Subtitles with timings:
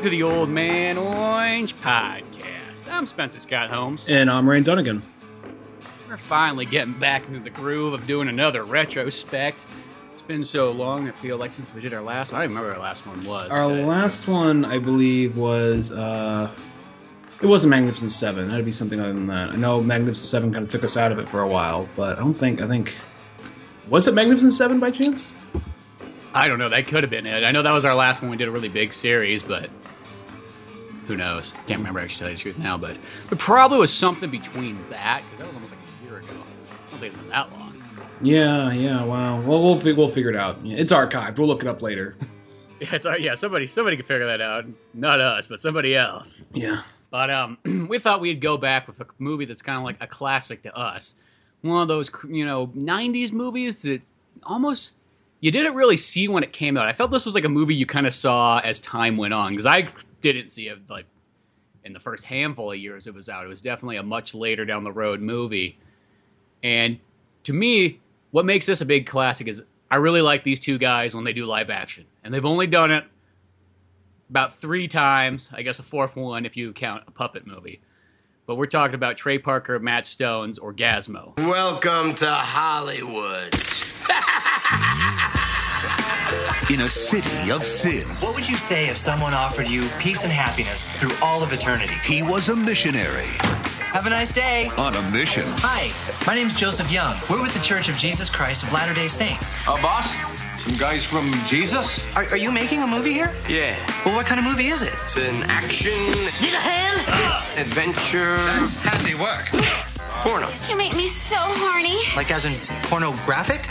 [0.00, 2.90] welcome to the Old Man Orange podcast.
[2.90, 4.06] I'm Spencer Scott Holmes.
[4.08, 5.02] And I'm Ryan Dunigan.
[6.08, 9.66] We're finally getting back into the groove of doing another retrospect.
[10.14, 12.72] It's been so long, I feel like since we did our last I don't remember
[12.72, 13.50] our last one was.
[13.50, 16.50] Our last one, I believe, was uh
[17.42, 18.48] it wasn't Magnificent Seven.
[18.48, 19.50] That'd be something other than that.
[19.50, 22.16] I know Magnificent Seven kind of took us out of it for a while, but
[22.16, 22.94] I don't think I think
[23.86, 25.34] was it Magnificent Seven by chance?
[26.32, 26.70] I don't know.
[26.70, 27.44] That could have been it.
[27.44, 28.30] I know that was our last one.
[28.30, 29.68] We did a really big series, but
[31.10, 31.52] who knows?
[31.66, 32.78] Can't remember actually tell you the truth now.
[32.78, 32.96] But
[33.30, 36.28] it probably was something between that because that was almost like a year ago.
[36.30, 37.82] I don't think it's been that long.
[38.22, 39.02] Yeah, yeah.
[39.04, 39.40] Wow.
[39.40, 40.64] Well, we'll fi- we'll figure it out.
[40.64, 41.38] Yeah, It's archived.
[41.38, 42.16] We'll look it up later.
[42.82, 43.34] Yeah, it's, uh, yeah.
[43.34, 44.64] Somebody somebody can figure that out.
[44.94, 46.40] Not us, but somebody else.
[46.54, 46.80] Yeah.
[47.10, 47.58] But um,
[47.90, 50.74] we thought we'd go back with a movie that's kind of like a classic to
[50.74, 51.14] us.
[51.60, 54.00] One of those, you know, 90s movies that
[54.44, 54.94] almost
[55.40, 56.86] you didn't really see when it came out.
[56.88, 59.52] I felt this was like a movie you kind of saw as time went on
[59.52, 61.06] because I didn't see it like
[61.84, 63.44] in the first handful of years it was out.
[63.44, 65.78] It was definitely a much later down the road movie.
[66.62, 66.98] And
[67.44, 71.14] to me, what makes this a big classic is I really like these two guys
[71.14, 72.06] when they do live action.
[72.22, 73.04] And they've only done it
[74.28, 77.80] about three times, I guess a fourth one if you count a puppet movie.
[78.46, 81.36] But we're talking about Trey Parker, Matt Stone's Orgazmo.
[81.36, 83.54] Welcome to Hollywood.
[86.70, 90.32] In a city of sin, What would you say if someone offered you peace and
[90.32, 91.94] happiness through all of eternity?
[92.04, 93.26] he was a missionary
[93.92, 94.70] Have a nice day.
[94.78, 95.44] on a mission.
[95.58, 95.90] Hi,
[96.26, 97.16] my name's Joseph Young.
[97.28, 99.52] We're with the Church of Jesus Christ of Latter day Saints.
[99.66, 100.14] Uh, boss?
[100.62, 102.00] Some guys from Jesus?
[102.14, 103.34] Are, are you making a movie here?
[103.48, 104.92] Yeah, Well, what kind of movie is it?
[105.04, 105.90] it's an action
[106.40, 107.00] Need a hand?
[107.58, 109.46] adventure That's handiwork.
[110.22, 110.48] porno.
[110.68, 111.98] You make me so horny.
[112.14, 112.52] Like as in
[112.84, 113.66] pornographic?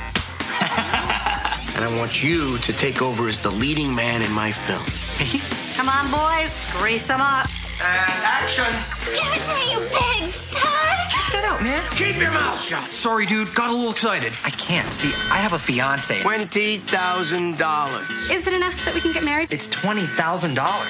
[1.79, 4.83] And I want you to take over as the leading man in my film.
[5.75, 7.47] Come on, boys, grease them up.
[7.81, 8.65] And action.
[9.05, 10.59] Give it to me, you big stud.
[11.09, 11.89] Check that out, man.
[11.91, 12.91] Keep your mouth shut.
[12.91, 13.55] Sorry, dude.
[13.55, 14.33] Got a little excited.
[14.43, 14.89] I can't.
[14.89, 16.21] See, I have a fiance.
[16.21, 18.09] Twenty thousand dollars.
[18.29, 19.49] Is it enough so that we can get married?
[19.49, 20.57] It's $20,000.
[20.59, 20.83] Ah!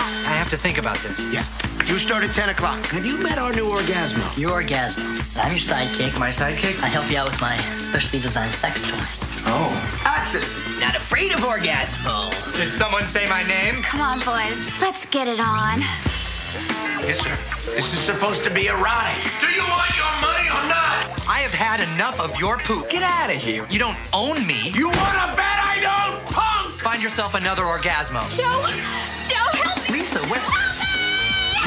[0.00, 1.30] I have to think about this.
[1.30, 1.44] Yeah.
[1.84, 2.82] You start at ten o'clock.
[2.84, 4.38] Have you met our new Orgazmo?
[4.38, 5.19] Your Orgazmo.
[5.40, 6.18] I'm your sidekick.
[6.18, 6.82] My sidekick?
[6.82, 9.20] I help you out with my specially designed sex toys.
[9.46, 9.72] Oh.
[10.04, 10.42] Action.
[10.78, 12.30] Not afraid of Orgazmo.
[12.56, 13.82] Did someone say my name?
[13.82, 14.60] Come on, boys.
[14.80, 15.80] Let's get it on.
[17.08, 17.34] Yes, sir.
[17.72, 19.16] This is supposed to be erotic.
[19.40, 21.08] Do you want your money or not?
[21.26, 22.90] I have had enough of your poop.
[22.90, 23.66] Get out of here.
[23.70, 24.70] You don't own me.
[24.74, 26.78] You want to bet I don't, punk?
[26.80, 28.20] Find yourself another orgazmo.
[28.36, 28.60] Joe,
[29.26, 30.00] Joe, help me.
[30.00, 30.42] Lisa, where?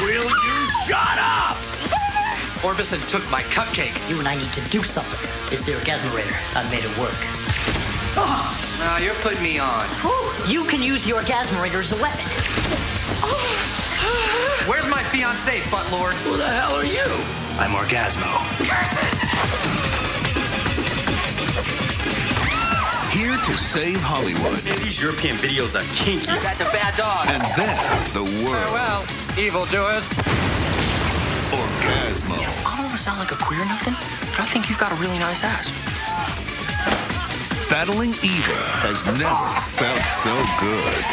[0.00, 1.73] Will you shut up?
[2.64, 3.92] Orbison took my cupcake.
[4.08, 5.20] You and I need to do something.
[5.52, 6.32] It's the Orgazmorator.
[6.56, 7.12] I've made it work.
[8.16, 8.48] Ah,
[8.78, 9.86] now you're putting me on.
[10.48, 12.24] You can use the Orgazmorator as a weapon.
[14.66, 16.14] Where's my fiance, butt lord?
[16.24, 17.04] Who the hell are you?
[17.60, 18.32] I'm Orgazmo.
[18.64, 19.20] Curses!
[23.12, 24.58] Here to save Hollywood.
[24.80, 26.26] These European videos are kinky.
[26.40, 27.28] That's a bad dog.
[27.28, 27.76] And then
[28.14, 28.72] the world.
[28.72, 29.04] Well,
[29.36, 30.08] evildoers.
[31.84, 32.32] Orgazmo.
[32.64, 33.94] I don't want to sound like a queer or nothing,
[34.30, 35.68] but I think you've got a really nice ass.
[37.68, 41.04] Battling evil has never felt so good.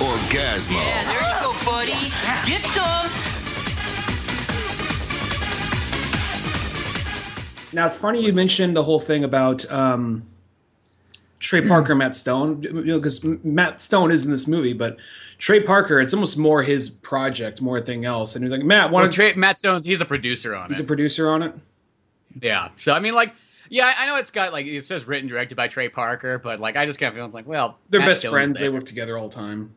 [0.00, 0.80] Orgazmo.
[1.04, 2.12] there you go, buddy.
[2.46, 3.10] Get some.
[7.74, 10.22] Now it's funny you mentioned the whole thing about um,
[11.40, 14.96] Trey Parker, Matt Stone, you know, because Matt Stone is in this movie, but
[15.38, 18.36] Trey Parker, it's almost more his project, more thing else.
[18.36, 20.82] And you're like, Matt, why Well, Trey, Matt Stone's he's a producer on he's it.
[20.82, 21.54] He's a producer on it?
[22.40, 22.70] Yeah.
[22.78, 23.34] So I mean, like,
[23.68, 26.76] yeah, I know it's got like it says written directed by Trey Parker, but like
[26.76, 28.58] I just kind of feel like, well, They're Matt best Stone's friends.
[28.58, 29.74] They work together all the time.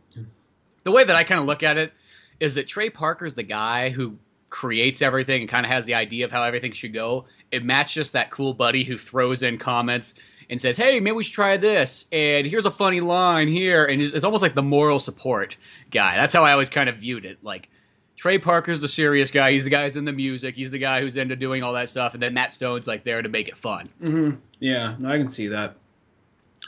[0.83, 1.91] The way that I kind of look at it
[2.39, 4.15] is that Trey Parker's the guy who
[4.49, 7.25] creates everything and kind of has the idea of how everything should go.
[7.51, 10.13] And Matt's just that cool buddy who throws in comments
[10.49, 14.01] and says, "Hey, maybe we should try this." And here's a funny line here, and
[14.01, 15.57] it's almost like the moral support
[15.91, 16.15] guy.
[16.15, 17.37] That's how I always kind of viewed it.
[17.43, 17.69] Like
[18.15, 19.51] Trey Parker's the serious guy.
[19.53, 20.55] He's the guy who's in the music.
[20.55, 23.21] He's the guy who's into doing all that stuff, and then Matt Stone's like there
[23.21, 23.89] to make it fun.
[24.03, 24.39] Mm-hmm.
[24.59, 25.75] Yeah, I can see that.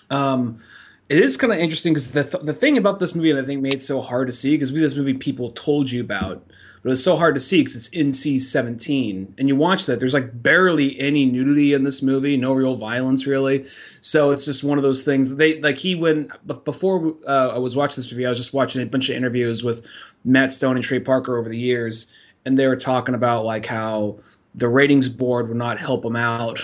[0.09, 0.61] Um,
[1.09, 3.45] it is kind of interesting because the th- the thing about this movie that I
[3.45, 6.41] think made it so hard to see because this movie people told you about,
[6.83, 10.13] but it's so hard to see because it's NC seventeen, and you watch that there's
[10.13, 13.65] like barely any nudity in this movie, no real violence really.
[14.01, 15.35] So it's just one of those things.
[15.35, 16.31] They like he went
[16.63, 19.63] before uh, I was watching this movie, I was just watching a bunch of interviews
[19.63, 19.85] with
[20.25, 22.11] Matt Stone and Trey Parker over the years,
[22.45, 24.17] and they were talking about like how
[24.55, 26.59] the ratings board would not help them out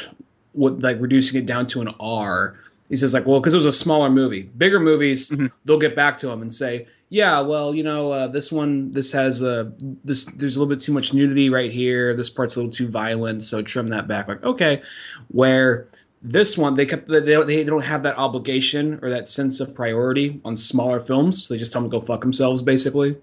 [0.54, 2.60] with like reducing it down to an R
[2.90, 4.42] He says like, well, because it was a smaller movie.
[4.58, 5.48] Bigger movies, Mm-hmm.
[5.66, 9.12] they'll get back to him and say, yeah, well, you know, uh, this one, this
[9.13, 9.69] has uh,
[10.04, 10.25] this.
[10.25, 12.13] There's a little bit too much nudity right here.
[12.13, 14.27] This part's a little too violent, so trim that back.
[14.27, 14.81] Like, okay,
[15.30, 15.88] where
[16.21, 19.74] this one they kept they don't, they don't have that obligation or that sense of
[19.74, 21.45] priority on smaller films.
[21.45, 23.15] So they just tell them to go fuck themselves, basically.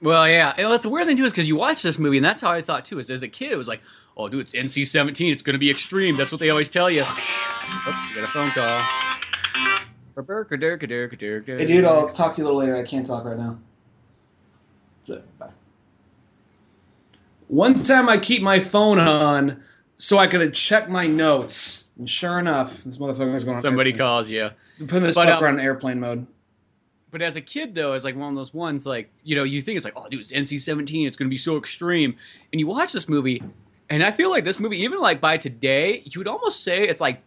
[0.00, 0.54] Well, yeah.
[0.56, 2.52] And what's the weird thing too is because you watch this movie, and that's how
[2.52, 3.00] I thought too.
[3.00, 3.80] Is as a kid, it was like,
[4.16, 5.32] oh, dude, it's NC-17.
[5.32, 6.16] It's going to be extreme.
[6.16, 7.02] That's what they always tell you.
[7.02, 9.15] Oops, you got a phone call.
[11.58, 12.76] Hey, dude, I'll talk to you a little later.
[12.76, 13.58] I can't talk right now.
[15.08, 15.38] It.
[15.38, 15.50] Bye.
[17.48, 19.62] One time I keep my phone on
[19.96, 21.84] so I could check my notes.
[21.98, 23.62] And sure enough, this motherfucker's going on.
[23.62, 23.98] Somebody airplane.
[24.06, 24.50] calls you.
[24.78, 26.26] Putting this But, fucker um, on airplane mode.
[27.10, 29.62] But as a kid, though, it's like one of those ones like you know you
[29.62, 32.14] think it's like oh dude it's NC-17 it's going to be so extreme,
[32.52, 33.42] and you watch this movie,
[33.88, 37.00] and I feel like this movie even like by today you would almost say it's
[37.00, 37.22] like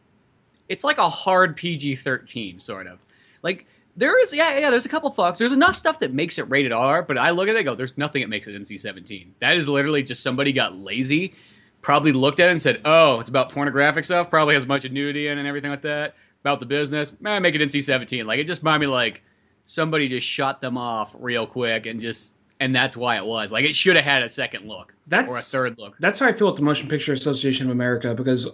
[0.70, 3.00] it's like a hard PG-13 sort of.
[3.44, 3.66] Like
[3.98, 5.38] there is yeah yeah there's a couple fucks.
[5.38, 7.76] There's enough stuff that makes it rated R, but I look at it and go
[7.76, 11.34] there's nothing that makes it NC-17 that is literally just somebody got lazy,
[11.82, 14.86] probably looked at it and said oh it's about pornographic stuff probably has a bunch
[14.86, 18.26] of nudity in it and everything like that about the business man make it NC-17
[18.26, 19.22] like it just reminded me like
[19.66, 23.52] somebody just shot them off real quick and just and that's why it was.
[23.52, 25.96] Like it should have had a second look That's or a third look.
[26.00, 28.50] That's how I feel with the Motion Picture Association of America because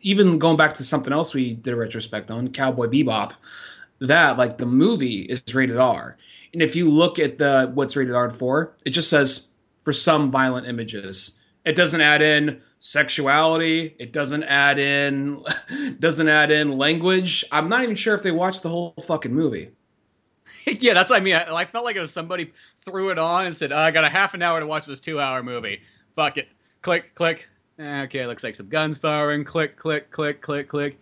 [0.00, 3.32] even going back to something else we did a retrospect on, Cowboy Bebop,
[4.00, 6.16] that like the movie is rated R,
[6.52, 9.48] and if you look at the what's rated R for, it just says
[9.82, 11.38] for some violent images.
[11.64, 13.94] It doesn't add in sexuality.
[13.98, 15.44] It doesn't add in
[16.00, 17.44] doesn't add in language.
[17.52, 19.70] I'm not even sure if they watched the whole fucking movie.
[20.80, 22.52] yeah that's what I mean I, I felt like it was somebody
[22.84, 25.00] threw it on and said oh, I got a half an hour to watch this
[25.00, 25.80] two hour movie
[26.14, 26.48] fuck it
[26.82, 27.48] click click
[27.80, 30.98] okay looks like some guns firing click click click click click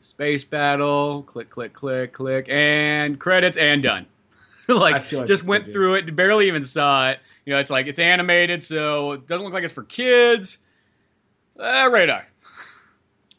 [0.00, 4.06] space battle click click click click and credits and done
[4.68, 7.98] like like just went through it barely even saw it you know it's like it's
[7.98, 10.58] animated so it doesn't look like it's for kids
[11.58, 12.24] uh, radar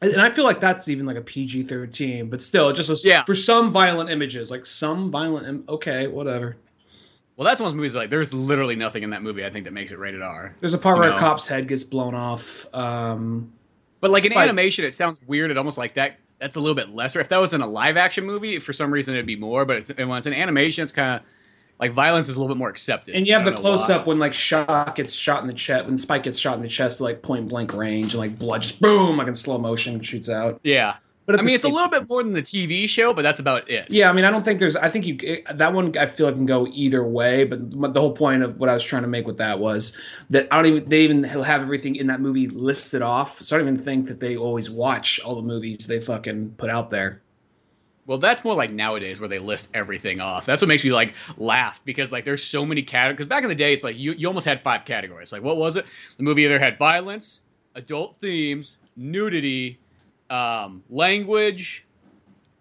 [0.02, 3.04] And and I feel like that's even like a PG thirteen, but still, just was
[3.06, 3.24] Yeah.
[3.26, 5.46] for some violent images, like some violent.
[5.48, 6.56] Im- okay, whatever.
[7.40, 9.64] Well, that's one of those movies like there's literally nothing in that movie I think
[9.64, 10.54] that makes it rated R.
[10.60, 11.16] There's a part You where know.
[11.16, 12.68] a cop's head gets blown off.
[12.76, 13.54] Um,
[14.02, 15.50] But like in animation, it sounds weird.
[15.50, 16.18] It almost like that.
[16.42, 17.22] That's a little bit lesser.
[17.22, 19.64] If that was in a live action movie, for some reason it'd be more.
[19.64, 21.26] But it's, and when it's an animation, it's kind of
[21.80, 23.16] like violence is a little bit more accepted.
[23.16, 25.96] and you have the close up when like Shock gets shot in the chest, when
[25.98, 28.82] Spike gets shot in the chest to like point blank range, and like blood just
[28.82, 30.60] boom, like in slow motion shoots out.
[30.64, 30.98] Yeah,
[31.30, 33.70] But I mean it's a little bit more than the TV show, but that's about
[33.70, 33.86] it.
[33.92, 34.76] Yeah, I mean, I don't think there's.
[34.76, 35.96] I think you that one.
[35.96, 37.44] I feel like can go either way.
[37.44, 39.96] But the whole point of what I was trying to make with that was
[40.32, 40.90] that I don't even.
[40.90, 43.44] They even have everything in that movie listed off.
[43.44, 46.72] So I don't even think that they always watch all the movies they fucking put
[46.72, 47.22] out there.
[48.08, 50.48] Well, that's more like nowadays where they list everything off.
[50.48, 53.18] That's what makes me like laugh because like there's so many categories.
[53.18, 55.32] Because back in the day, it's like you you almost had five categories.
[55.32, 55.86] Like what was it?
[56.18, 57.40] The movie either had violence,
[57.76, 59.78] adult themes, nudity,
[60.30, 61.86] um, language,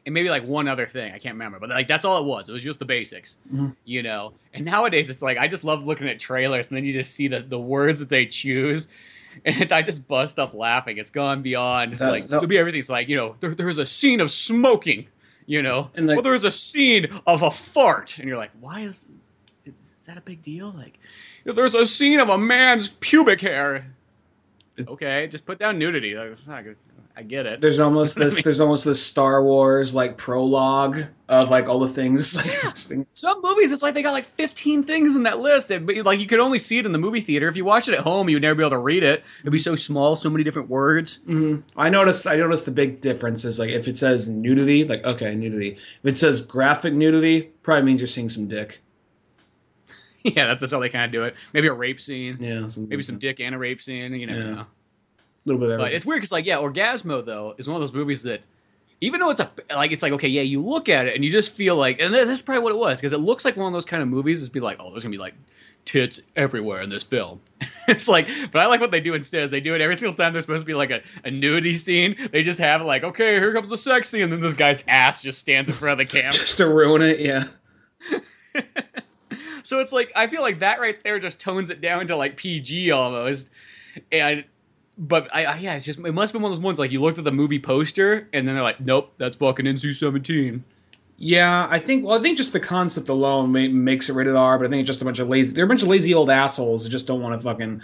[0.06, 1.12] and maybe like one other thing.
[1.12, 2.48] I can't remember, but like that's all it was.
[2.48, 3.74] It was just the basics, Mhm.
[3.84, 4.32] you know.
[4.54, 7.28] And nowadays, it's like I just love looking at trailers and then you just see
[7.28, 8.88] the the words that they choose.
[9.44, 10.98] And I just bust up laughing.
[10.98, 11.92] It's gone beyond.
[11.92, 14.32] It's That- like that- it'll be everything's like you know there, there's a scene of
[14.32, 15.06] smoking,
[15.46, 18.80] you know, And, like- well there's a scene of a fart, and you're like, why
[18.80, 19.00] is
[19.64, 19.74] is
[20.06, 20.72] that a big deal?
[20.76, 20.98] Like,
[21.44, 23.86] you know, there's a scene of a man's pubic hair.
[24.88, 26.14] Okay, just put down nudity.
[26.14, 26.76] Like, I get-
[27.18, 27.60] I get it.
[27.60, 28.40] There's almost this.
[28.44, 32.36] There's almost this Star Wars like prologue of like all the things.
[32.64, 35.68] Like, thing- Some movies, it's like they got like 15 things in that list.
[35.72, 37.48] It- but, like you could only see it in the movie theater.
[37.48, 39.24] If you watch it at home, you'd never be able to read it.
[39.40, 41.18] It'd be so small, so many different words.
[41.28, 41.64] Mhm.
[41.76, 42.24] I noticed.
[42.28, 45.76] I noticed the big difference is like if it says nudity, like okay, nudity.
[46.04, 48.80] If it says graphic nudity, probably means you're seeing some dick.
[50.22, 51.34] yeah, that's, that's how they kind of do it.
[51.52, 52.36] Maybe a rape scene.
[52.40, 54.14] Yeah, Maybe some dick and a rape scene.
[54.14, 54.50] You never Yeah.
[54.54, 54.66] know.
[55.48, 57.94] Little bit of But it's weird because like yeah, Orgazmo though is one of those
[57.94, 58.42] movies that
[59.00, 61.30] even though it's a like it's like okay yeah you look at it and you
[61.30, 63.72] just feel like and that's probably what it was because it looks like one of
[63.72, 65.34] those kind of movies is be like oh there's gonna be like
[65.84, 67.40] tits everywhere in this film.
[67.88, 69.44] it's like but I like what they do instead.
[69.44, 71.74] is They do it every single time there's supposed to be like a, a nudity
[71.74, 72.28] scene.
[72.30, 75.22] They just have like okay here comes the sex scene and then this guy's ass
[75.22, 76.32] just stands in front of the camera.
[76.32, 77.20] just to ruin it.
[77.20, 77.44] Yeah.
[79.62, 82.36] so it's like I feel like that right there just tones it down to like
[82.36, 83.48] PG almost.
[84.12, 84.44] And
[84.98, 86.90] but I, I yeah, it's just it must have been one of those ones like
[86.90, 90.64] you looked at the movie poster and then they're like, nope, that's fucking NC seventeen.
[91.20, 92.04] Yeah, I think.
[92.04, 94.56] Well, I think just the concept alone ma- makes it rated R.
[94.56, 95.52] But I think it's just a bunch of lazy.
[95.52, 97.82] They're a bunch of lazy old assholes that just don't want to fucking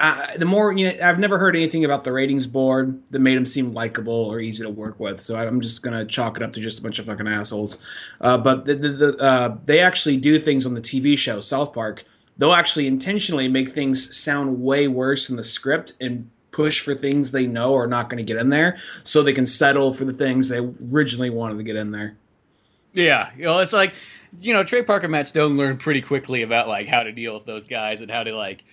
[0.00, 3.36] I, the more you know, I've never heard anything about the ratings board that made
[3.36, 5.20] them seem likable or easy to work with.
[5.20, 7.78] So I'm just gonna chalk it up to just a bunch of fucking assholes.
[8.20, 11.72] Uh, but the, the, the, uh, they actually do things on the TV show South
[11.72, 12.04] Park.
[12.38, 17.30] They'll actually intentionally make things sound way worse in the script and push for things
[17.30, 20.12] they know are not going to get in there, so they can settle for the
[20.12, 20.58] things they
[20.92, 22.16] originally wanted to get in there.
[22.92, 23.94] Yeah, you know, it's like
[24.38, 27.46] you know Trey Parker, Matt Stone learned pretty quickly about like how to deal with
[27.46, 28.64] those guys and how to like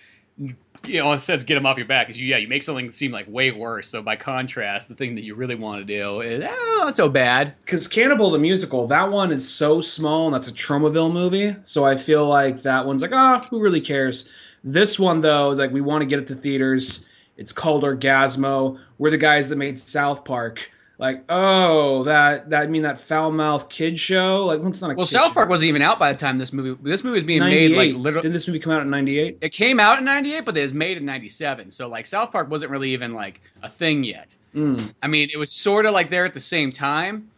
[0.86, 2.06] you know, in a sense, get them off your back.
[2.06, 3.88] Because you, yeah, you make something seem like way worse.
[3.88, 6.46] So by contrast, the thing that you really want to do is eh,
[6.78, 7.54] not so bad.
[7.64, 11.54] Because Cannibal the musical, that one is so small, and that's a Tromaville movie.
[11.64, 14.28] So I feel like that one's like, ah, who really cares?
[14.64, 17.06] This one though, like we want to get it to theaters.
[17.36, 18.78] It's called Orgazmo.
[18.98, 20.70] We're the guys that made South Park.
[21.00, 24.44] Like, oh, that that I mean that foul mouth kid show.
[24.44, 25.32] Like, well, it's not a well, South show.
[25.32, 26.78] Park wasn't even out by the time this movie.
[26.82, 28.24] This movie was being made like literally.
[28.24, 29.38] Didn't this movie come out in '98?
[29.40, 31.70] It came out in '98, but it was made in '97.
[31.70, 34.36] So like South Park wasn't really even like a thing yet.
[34.54, 34.92] Mm.
[35.02, 37.30] I mean, it was sort of like there at the same time.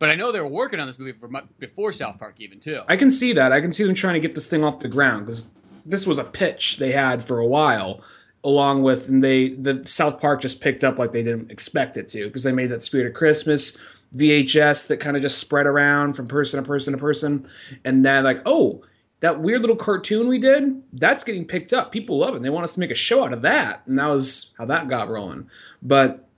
[0.00, 1.16] But I know they were working on this movie
[1.60, 2.80] before South Park even too.
[2.88, 3.52] I can see that.
[3.52, 5.46] I can see them trying to get this thing off the ground because
[5.86, 8.00] this was a pitch they had for a while,
[8.44, 12.08] along with and they the South Park just picked up like they didn't expect it
[12.08, 13.76] to because they made that Spirit of Christmas
[14.16, 17.48] VHS that kind of just spread around from person to person to person,
[17.84, 18.84] and then like oh.
[19.20, 21.90] That weird little cartoon we did, that's getting picked up.
[21.90, 22.42] People love it.
[22.42, 23.80] They want us to make a show out of that.
[23.86, 25.48] And that was how that got rolling.
[25.80, 26.28] But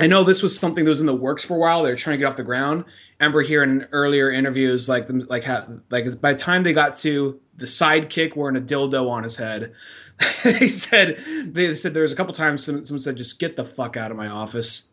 [0.00, 1.82] I know this was something that was in the works for a while.
[1.82, 2.86] They were trying to get off the ground.
[3.20, 7.38] I remember hearing earlier interviews like like how, like by the time they got to
[7.58, 9.74] the sidekick wearing a dildo on his head,
[10.44, 11.18] they said
[11.52, 14.10] they said there was a couple times someone, someone said just get the fuck out
[14.10, 14.88] of my office.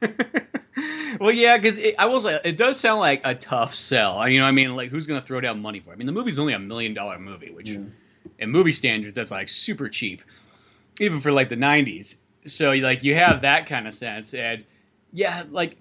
[1.20, 4.28] Well, yeah, because I will say it does sound like a tough sell.
[4.28, 5.90] You know, I mean, like who's going to throw down money for?
[5.90, 5.94] it?
[5.94, 7.92] I mean, the movie's only a million dollar movie, which in
[8.50, 10.22] movie standards that's like super cheap,
[11.00, 12.16] even for like the '90s.
[12.46, 14.64] So like you have that kind of sense, and
[15.12, 15.76] yeah, like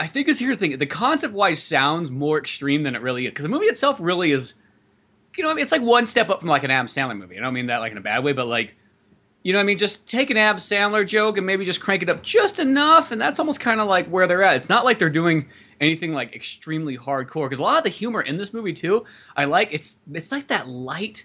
[0.00, 3.26] I think this here's the thing: the concept wise sounds more extreme than it really
[3.26, 4.54] is, because the movie itself really is.
[5.36, 7.16] You know, what I mean, it's like one step up from like an Adam Sandler
[7.16, 7.38] movie.
[7.38, 8.74] I don't mean that like in a bad way, but like
[9.42, 9.78] you know what I mean?
[9.78, 13.20] Just take an Ab Sandler joke and maybe just crank it up just enough, and
[13.20, 14.56] that's almost kind of like where they're at.
[14.56, 15.48] It's not like they're doing
[15.80, 19.04] anything like extremely hardcore because a lot of the humor in this movie too,
[19.36, 19.68] I like.
[19.72, 21.24] It's it's like that light,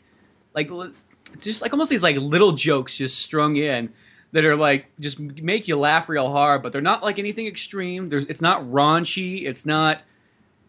[0.55, 0.71] like
[1.33, 3.93] it's just like almost these like little jokes just strung in
[4.31, 8.09] that are like just make you laugh real hard, but they're not like anything extreme.
[8.09, 9.45] There's it's not raunchy.
[9.45, 9.99] It's not.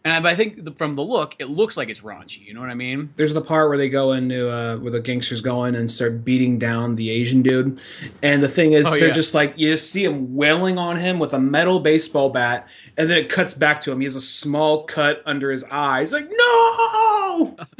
[0.05, 2.45] And I, I think the, from the look, it looks like it's raunchy.
[2.45, 3.13] You know what I mean?
[3.17, 6.23] There's the part where they go into uh, where the gangsters go in and start
[6.23, 7.81] beating down the Asian dude,
[8.21, 9.13] and the thing is, Oh, they're yeah.
[9.13, 13.09] just like you just see him wailing on him with a metal baseball bat, and
[13.09, 13.99] then it cuts back to him.
[13.99, 15.99] He has a small cut under his eye.
[15.99, 17.57] He's like, "No!"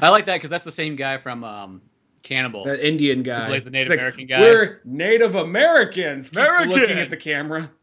[0.00, 1.82] I like that because that's the same guy from um,
[2.22, 2.64] Cannibal.
[2.64, 4.40] the Indian guy plays the Native like, American guy.
[4.40, 6.30] We're Native Americans.
[6.30, 6.70] Keeps American!
[6.70, 7.70] looking at the camera.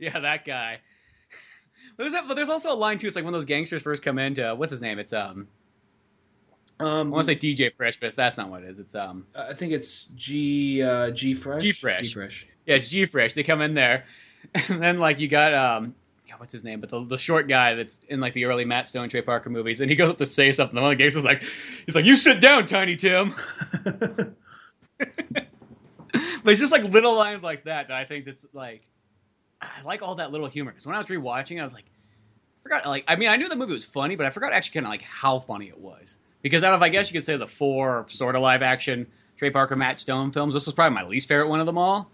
[0.00, 0.80] Yeah, that guy.
[1.96, 3.06] But there's, that, but there's also a line too.
[3.06, 4.98] It's like when those gangsters first come into what's his name?
[4.98, 5.48] It's um.
[6.80, 8.78] Um, I want to say DJ Fresh, but that's not what it is.
[8.78, 9.26] It's um.
[9.34, 11.62] I think it's G uh, G Fresh.
[11.62, 12.08] G Fresh.
[12.08, 12.46] G Fresh.
[12.66, 13.34] Yeah, it's G Fresh.
[13.34, 14.04] They come in there,
[14.68, 15.94] and then like you got um.
[16.28, 16.80] God, what's his name?
[16.80, 19.80] But the, the short guy that's in like the early Matt Stone, Trey Parker movies,
[19.80, 20.76] and he goes up to say something.
[20.76, 21.42] And one of the gangsters like,
[21.86, 23.34] he's like, "You sit down, Tiny Tim."
[26.44, 28.82] but it's just like little lines like that that I think that's like,
[29.64, 30.70] I like all that little humor.
[30.70, 32.86] Because when I was rewatching, I was like, I forgot.
[32.86, 34.90] Like, I mean, I knew the movie was funny, but I forgot actually kind of
[34.90, 36.16] like how funny it was.
[36.42, 39.06] Because out of, I guess you could say the four sort of live action
[39.36, 42.10] Trey Parker, Matt Stone films, this was probably my least favorite one of them all.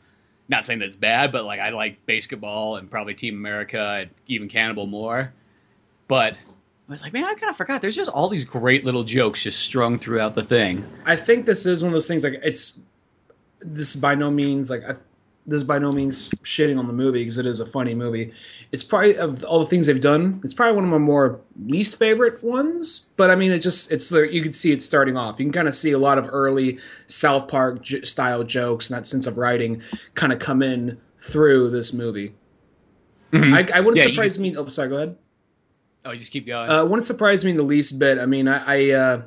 [0.49, 4.11] Not saying that it's bad, but like I like BASEketball and probably Team America and
[4.26, 5.33] even Cannibal more.
[6.09, 7.83] But I was like, man, I kind of forgot.
[7.83, 10.85] There's just all these great little jokes just strung throughout the thing.
[11.04, 12.25] I think this is one of those things.
[12.25, 12.80] Like it's
[13.61, 14.97] this by no means like I,
[15.47, 18.32] this is by no means shitting on the movie because it is a funny movie.
[18.73, 21.97] It's probably of all the things they've done, it's probably one of my more least
[21.97, 23.06] favorite ones.
[23.16, 24.25] But I mean, it just it's there.
[24.25, 25.38] You can see it starting off.
[25.38, 28.97] You can kind of see a lot of early South Park j- style jokes and
[28.99, 29.82] that sense of writing
[30.14, 32.35] kind of come in through this movie.
[33.32, 34.56] I, I wouldn't Yeah, surprise just- me.
[34.56, 34.88] Oh, sorry.
[34.88, 35.16] Go ahead.
[36.04, 36.70] Oh, you just keep going.
[36.70, 38.18] Uh, wouldn't surprise me in the least bit.
[38.18, 39.23] I mean, I, I uh,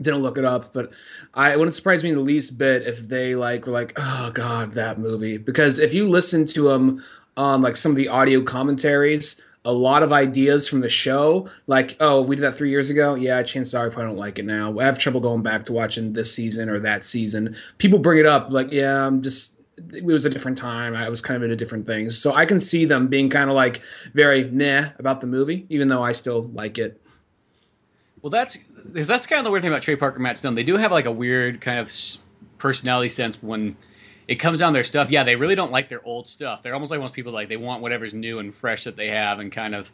[0.00, 0.90] didn't look it up, but
[1.34, 4.72] I it wouldn't surprise me the least bit if they like were like, oh god,
[4.74, 5.38] that movie.
[5.38, 7.04] Because if you listen to them,
[7.36, 11.96] on like some of the audio commentaries, a lot of ideas from the show, like,
[12.00, 13.14] oh, we did that three years ago.
[13.14, 14.78] Yeah, chances are I probably don't like it now.
[14.78, 17.56] I have trouble going back to watching this season or that season.
[17.78, 19.54] People bring it up, like, yeah, I'm just.
[19.92, 20.96] It was a different time.
[20.96, 23.56] I was kind of into different things, so I can see them being kind of
[23.56, 23.82] like
[24.14, 26.98] very meh about the movie, even though I still like it.
[28.26, 30.56] Well, that's because that's kind of the weird thing about Trey Parker, Matt Stone.
[30.56, 31.92] They do have like a weird kind of
[32.58, 33.76] personality sense when
[34.26, 35.12] it comes down to their stuff.
[35.12, 36.64] Yeah, they really don't like their old stuff.
[36.64, 39.38] They're almost like most people like they want whatever's new and fresh that they have,
[39.38, 39.86] and kind of.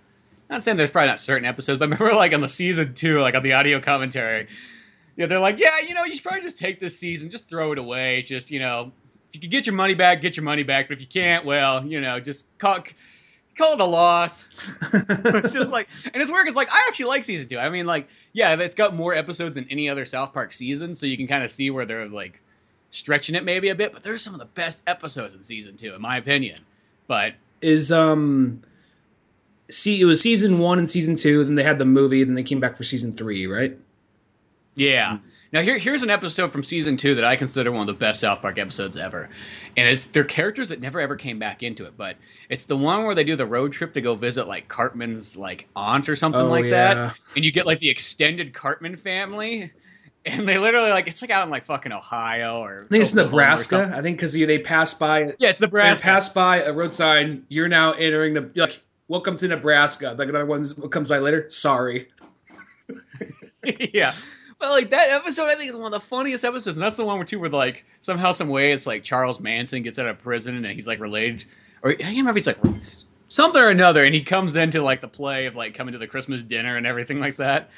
[0.49, 3.21] Not saying there's probably not certain episodes, but I remember like on the season two,
[3.21, 4.49] like on the audio commentary,
[5.19, 7.73] yeah, they're like, yeah, you know, you should probably just take this season, just throw
[7.73, 8.93] it away, just you know,
[9.29, 11.45] if you can get your money back, get your money back, but if you can't,
[11.45, 12.83] well, you know, just call
[13.57, 14.45] call it a loss.
[14.93, 16.49] it's just like, and it's weird.
[16.49, 17.59] It's like I actually like season two.
[17.59, 21.07] I mean, like, yeah, it's got more episodes than any other South Park season, so
[21.07, 22.41] you can kind of see where they're like
[22.91, 23.93] stretching it maybe a bit.
[23.93, 26.61] But there's some of the best episodes in season two, in my opinion.
[27.07, 28.63] But is um
[29.71, 32.43] see it was season one and season two then they had the movie then they
[32.43, 33.79] came back for season three right
[34.75, 35.13] yeah.
[35.17, 35.27] Mm-hmm.
[35.53, 38.21] Now here, here's an episode from season two that i consider one of the best
[38.21, 39.29] south park episodes ever.
[39.77, 42.17] And it's they're characters that never ever came back into it but
[42.49, 45.69] it's the one where they do the road trip to go visit like cartman's like
[45.77, 46.95] aunt or something Oh, like yeah.
[46.95, 49.71] that and you get like the extended cartman family.
[50.25, 53.13] And they literally like it's like out in like fucking ohio or i think it's
[53.13, 56.73] Oklahoma nebraska i think because they pass by yeah it's they nebraska pass by a
[56.73, 60.15] road sign you're now entering the like welcome to nebraska.
[60.17, 62.09] Like another one comes by later sorry.
[63.93, 64.13] Yeah.
[64.63, 67.05] But like that episode, I think is one of the funniest episodes, and that's the
[67.05, 70.21] one where too, where like somehow, some way, it's like Charles Manson gets out of
[70.21, 71.45] prison and he's like related,
[71.83, 72.39] or I can't remember.
[72.39, 72.61] He's like
[73.27, 76.07] something or another, and he comes into like the play of like coming to the
[76.07, 77.71] Christmas dinner and everything like that,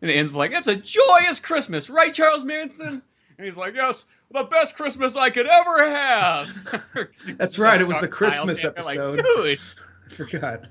[0.00, 3.00] and it ends with like it's a joyous Christmas, right, Charles Manson?
[3.38, 7.08] And he's like, yes, the best Christmas I could ever have.
[7.38, 9.24] That's right, it was the Christmas Sanders, like, episode.
[9.36, 9.60] Dude.
[10.10, 10.64] i forgot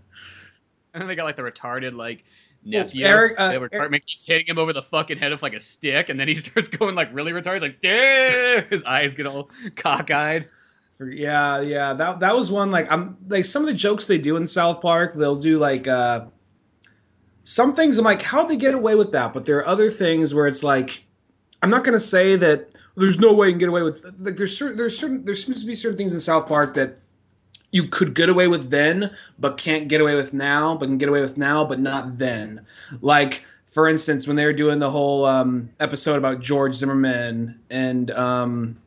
[0.93, 2.25] And then they got like the retarded like
[2.63, 3.05] nephew.
[3.05, 5.59] Eric, uh, that where Cartman keeps hitting him over the fucking head with like a
[5.59, 7.53] stick, and then he starts going like really retarded.
[7.53, 10.47] He's like, "Damn!" His eyes get all cockeyed.
[11.09, 14.35] Yeah, yeah, that that was one like I'm like some of the jokes they do
[14.35, 16.25] in South Park, they'll do like uh
[17.43, 19.33] some things I'm like, how'd they get away with that?
[19.33, 21.03] But there are other things where it's like
[21.63, 24.55] I'm not gonna say that there's no way you can get away with like there's
[24.55, 26.99] certain there's certain there seems to be certain things in South Park that
[27.71, 31.09] you could get away with then, but can't get away with now, but can get
[31.09, 32.65] away with now, but not then.
[33.01, 38.11] Like for instance, when they were doing the whole um, episode about George Zimmerman and
[38.11, 38.77] um,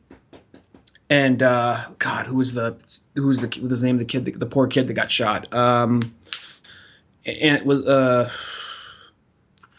[1.09, 2.77] and uh, God, who was the
[3.15, 4.93] who was the what was the name of the kid, the, the poor kid that
[4.93, 5.51] got shot?
[5.53, 6.01] Um,
[7.25, 8.31] and it was uh,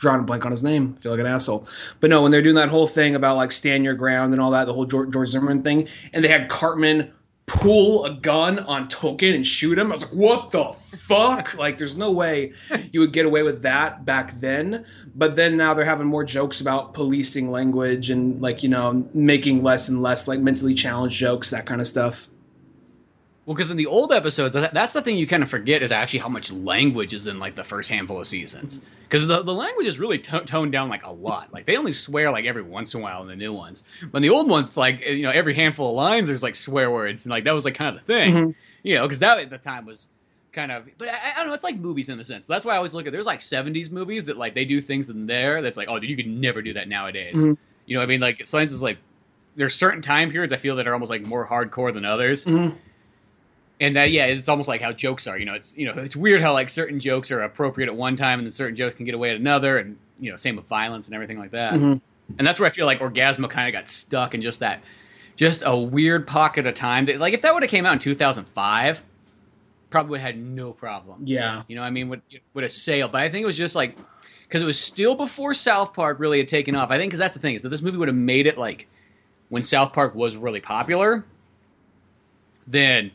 [0.01, 0.97] drawing a blank on his name.
[0.99, 1.69] I feel like an asshole.
[2.01, 4.51] But no, when they're doing that whole thing about like stand your ground and all
[4.51, 7.13] that, the whole George, George Zimmerman thing, and they had Cartman
[7.47, 9.93] pull a gun on Token and shoot him.
[9.93, 11.55] I was like, what the fuck?
[11.59, 12.53] like, there's no way
[12.93, 14.85] you would get away with that back then.
[15.15, 19.63] But then now they're having more jokes about policing language and like you know making
[19.63, 22.29] less and less like mentally challenged jokes, that kind of stuff.
[23.47, 26.19] Well, because in the old episodes, that's the thing you kind of forget is actually
[26.19, 28.81] how much language is in like the first handful of seasons.
[29.05, 31.53] Because the, the language is really to- toned down like a lot.
[31.53, 33.85] Like they only swear like every once in a while in the new ones.
[34.11, 36.91] But in the old ones, like you know every handful of lines there's like swear
[36.91, 38.35] words, and like that was like kind of the thing.
[38.35, 38.55] Mhm.
[38.83, 40.09] You know, because that at the time was
[40.53, 40.89] kind of.
[40.99, 41.55] But I, I don't know.
[41.55, 42.49] It's like movies in the sense.
[42.49, 43.13] That's why I always look at.
[43.13, 46.11] There's like '70s movies that like they do things in there that's like, oh, dude,
[46.11, 47.37] you could never do that nowadays.
[47.37, 47.57] Mhm.
[47.87, 48.99] You know, what I mean, like science is like
[49.55, 52.75] there's certain time periods I feel that are almost like more hardcore than others Mhm.
[53.79, 55.39] And that yeah, it's almost like how jokes are.
[55.39, 58.17] You know, it's you know, it's weird how like certain jokes are appropriate at one
[58.17, 60.65] time, and then certain jokes can get away at another, and you know, same with
[60.67, 61.75] violence and everything like that.
[61.75, 62.01] Mhm.
[62.39, 64.81] And that's where I feel like Orgazmo kind of got stuck in just that,
[65.37, 67.05] just a weird pocket of time.
[67.05, 69.03] That, like if that would have came out in 2005,
[69.91, 71.21] probably would have had no problem.
[71.25, 71.63] Yeah.
[71.69, 72.23] You know, what I mean, would
[72.55, 73.13] would have sailed.
[73.13, 73.97] But I think it was just like
[74.49, 76.91] because it was still before South Park really had taken off.
[76.91, 78.87] I think because that's the thing is that this movie would have made it like
[79.49, 81.25] when South Park was really popular.
[82.67, 83.13] Then,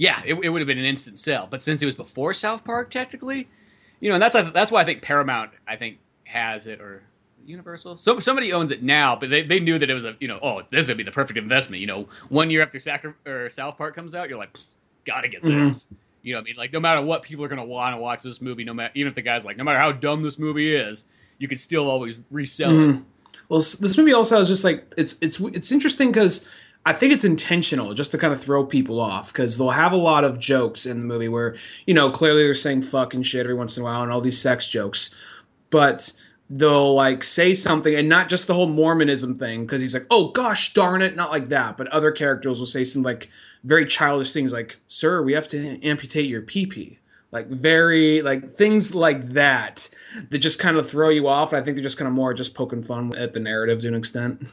[0.00, 1.46] yeah, it, it would have been an instant sell.
[1.48, 3.46] But since it was before South Park, technically,
[4.00, 7.02] you know, and that's that's why I think Paramount I think has it or
[7.44, 7.98] Universal.
[7.98, 10.38] So somebody owns it now, but they, they knew that it was a you know
[10.42, 11.82] oh this is gonna be the perfect investment.
[11.82, 14.56] You know, one year after Sacri- or South Park comes out, you're like,
[15.04, 15.50] gotta get this.
[15.52, 15.86] Mhm.
[16.22, 18.22] You know, what I mean, like no matter what, people are gonna want to watch
[18.22, 18.64] this movie.
[18.64, 21.04] No matter even if the guy's like, no matter how dumb this movie is,
[21.36, 22.74] you could still always resell it.
[22.74, 23.02] Mhm.
[23.50, 26.46] Well, this movie also has just like it's it's it's interesting because
[26.86, 29.96] I think it's intentional just to kind of throw people off because they'll have a
[29.96, 33.54] lot of jokes in the movie where you know clearly they're saying fucking shit every
[33.54, 35.14] once in a while and all these sex jokes,
[35.70, 36.12] but
[36.48, 40.28] they'll like say something and not just the whole Mormonism thing because he's like oh
[40.32, 43.28] gosh darn it not like that but other characters will say some like
[43.62, 46.98] very childish things like sir we have to amputate your pee pee
[47.32, 49.88] like very like things like that
[50.30, 51.52] that just kind of throw you off.
[51.52, 53.94] I think they're just kind of more just poking fun at the narrative to an
[53.94, 54.46] extent.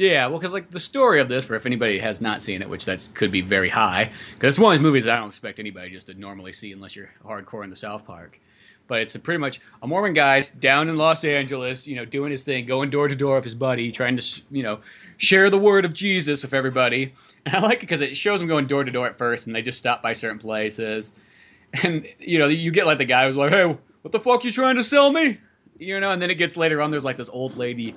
[0.00, 2.70] Yeah, well, because like the story of this, for if anybody has not seen it,
[2.70, 5.58] which that could be very high, because it's one of these movies I don't expect
[5.60, 8.40] anybody just to normally see unless you're hardcore in the South Park.
[8.86, 12.44] but it's pretty much a Mormon guy's down in Los Angeles, you know, doing his
[12.44, 14.80] thing, going door to door with his buddy, trying to, you know,
[15.18, 17.12] share the word of Jesus with everybody.
[17.44, 19.56] And I like it because it shows him going door to door at first, and
[19.56, 21.14] they just stop by certain places,
[21.82, 24.52] and you know, you get like the guy who's like, "Hey, what the fuck you
[24.52, 25.38] trying to sell me?"
[25.78, 26.90] You know, and then it gets later on.
[26.90, 27.94] There's like this old lady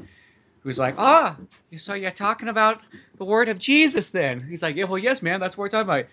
[0.63, 1.37] who's like, "Ah,
[1.77, 2.81] so you're talking about
[3.17, 5.89] the word of Jesus?" Then he's like, "Yeah, well, yes, man, that's what we're talking
[5.89, 6.05] about."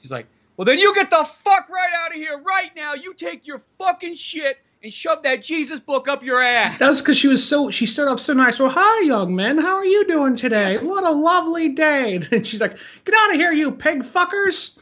[0.00, 2.94] She's like, "Well, then you get the fuck right out of here right now.
[2.94, 7.16] You take your fucking shit and shove that Jesus book up your ass." That's because
[7.16, 7.70] she was so.
[7.70, 8.58] She started off so nice.
[8.58, 9.58] Well, hi, young man.
[9.58, 10.78] How are you doing today?
[10.78, 12.20] What a lovely day.
[12.30, 14.76] And she's like, "Get out of here, you pig fuckers."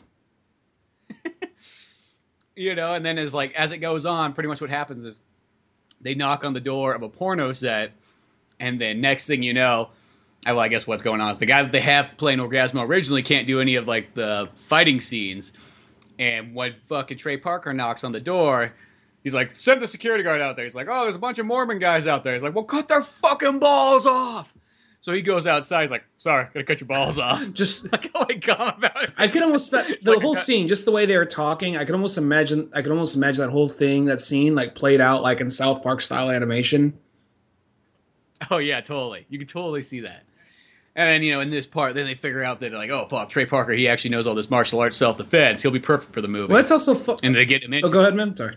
[2.56, 5.16] you know, and then as like as it goes on, pretty much what happens is
[6.00, 7.92] they knock on the door of a porno set,
[8.60, 9.90] and then next thing you know,
[10.44, 12.86] I, well, I guess what's going on is the guy that they have playing Orgazmo
[12.86, 15.52] originally can't do any of like the fighting scenes,
[16.18, 18.72] and when fucking Trey Parker knocks on the door.
[19.24, 20.64] He's like, send the security guard out there.
[20.64, 22.34] He's like, oh, there's a bunch of Mormon guys out there.
[22.34, 24.54] He's like, well, cut their fucking balls off.
[25.06, 25.82] So he goes outside.
[25.82, 27.48] He's like, sorry, gotta cut your balls off.
[27.52, 29.10] Just like, like about it.
[29.16, 31.76] I could almost that, the like whole scene, just the way they were talking.
[31.76, 32.70] I could almost imagine.
[32.74, 35.82] I could almost imagine that whole thing, that scene, like played out like in South
[35.82, 36.98] Park style animation.
[38.50, 39.26] Oh yeah, totally.
[39.28, 40.22] You can totally see that.
[40.94, 43.06] And then you know, in this part, then they figure out that they're like, oh
[43.09, 45.62] fuck, Trey Parker, he actually knows all this martial arts self defense.
[45.62, 46.52] He'll be perfect for the movie.
[46.52, 46.94] Well, it's also.
[46.94, 47.87] Fu- and they get him into.
[47.88, 48.35] oh, go ahead, man.
[48.37, 48.56] Sorry.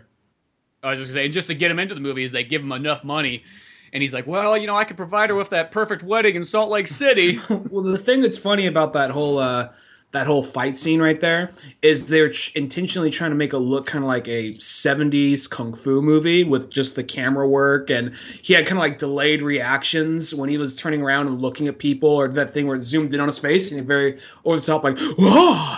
[0.82, 2.62] I was just gonna say, just to get him into the movie, is they give
[2.62, 3.44] him enough money,
[3.92, 6.44] and he's like, well, you know, I could provide her with that perfect wedding in
[6.44, 7.40] Salt Lake City.
[7.50, 9.70] well, the thing that's funny about that whole uh,
[10.12, 11.52] that whole fight scene right there
[11.84, 15.74] is they're ch- intentionally trying to make it look kind of like a 70s kung
[15.76, 20.34] fu movie with just the camera work and he had kind of like delayed reactions
[20.34, 23.14] when he was turning around and looking at people or that thing where it zoomed
[23.14, 25.76] in on his face and he very over the top like Whoa!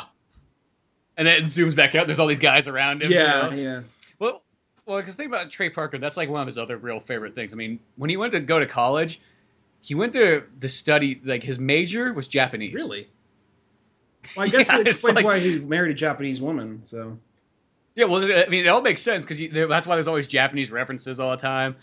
[1.17, 2.08] and then it zooms back out.
[2.08, 3.12] There's all these guys around him.
[3.12, 3.56] yeah too.
[3.58, 3.82] yeah
[4.20, 4.44] Well,
[4.86, 5.98] well, because think about Trey Parker.
[5.98, 7.54] That's like one of his other real favorite things.
[7.54, 9.20] I mean, when he went to go to college,
[9.82, 11.20] he went to the study.
[11.24, 12.74] Like his major was Japanese.
[12.74, 13.08] really
[14.36, 17.17] well, I guess Yeah, that explains like- why he married a Japanese woman so
[17.95, 21.19] Yeah, well, I mean, it all makes sense because that's why there's always Japanese references
[21.19, 21.75] all the time.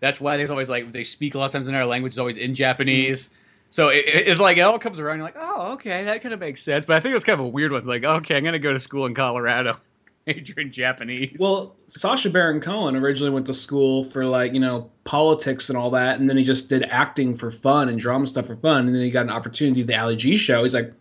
[0.00, 2.18] That's why there's always like they speak a lot of times in our language is
[2.18, 3.30] always in Japanese.
[3.70, 5.16] So it, it, it like it all comes around.
[5.16, 6.84] You're like, oh, okay, that kind of makes sense.
[6.84, 7.80] But I think it's kind of a weird one.
[7.80, 9.78] It's like, okay, I'm gonna go to school in Colorado,
[10.26, 11.36] major in Japanese.
[11.40, 15.90] Well, Sacha Baron Cohen originally went to school for like you know politics and all
[15.92, 18.94] that, and then he just did acting for fun and drama stuff for fun, and
[18.94, 20.62] then he got an opportunity the Ali G show.
[20.62, 20.92] He's like,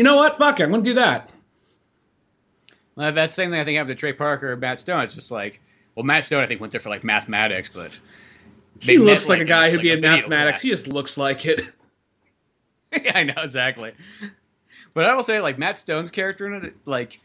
[0.00, 1.28] you know what, fuck it, I'm gonna do that.
[2.96, 5.02] Well, that same thing I think happened to Trey Parker and Matt Stone.
[5.02, 5.60] It's just like,
[5.94, 7.98] well, Matt Stone I think went there for like mathematics, but
[8.78, 10.60] He looks like, a guy who'd be like, in mathematics.
[10.60, 10.62] class.
[10.62, 11.60] He just looks like it.
[12.94, 13.92] yeah, I know exactly.
[14.94, 17.20] But I will say, like Matt Stone's character in it, like,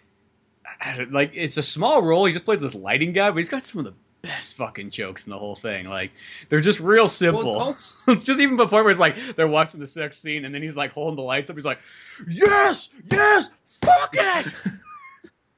[0.81, 2.25] I don't- like it's a small role.
[2.25, 3.93] He just plays this lighting guy, but he's got some of the
[4.25, 5.85] best fucking jokes in the whole thing.
[5.87, 6.11] Like,
[6.49, 7.57] they're just real simple.
[7.59, 10.75] also- just even before where it's like they're watching the sex scene, and then he's
[10.77, 11.55] like holding the lights up.
[11.55, 11.79] He's like,
[12.27, 13.49] "Yes, yes,
[13.81, 14.47] fuck it."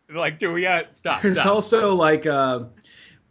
[0.10, 1.48] Like, "Do we got stop?" There's stop.
[1.48, 2.64] also like, uh,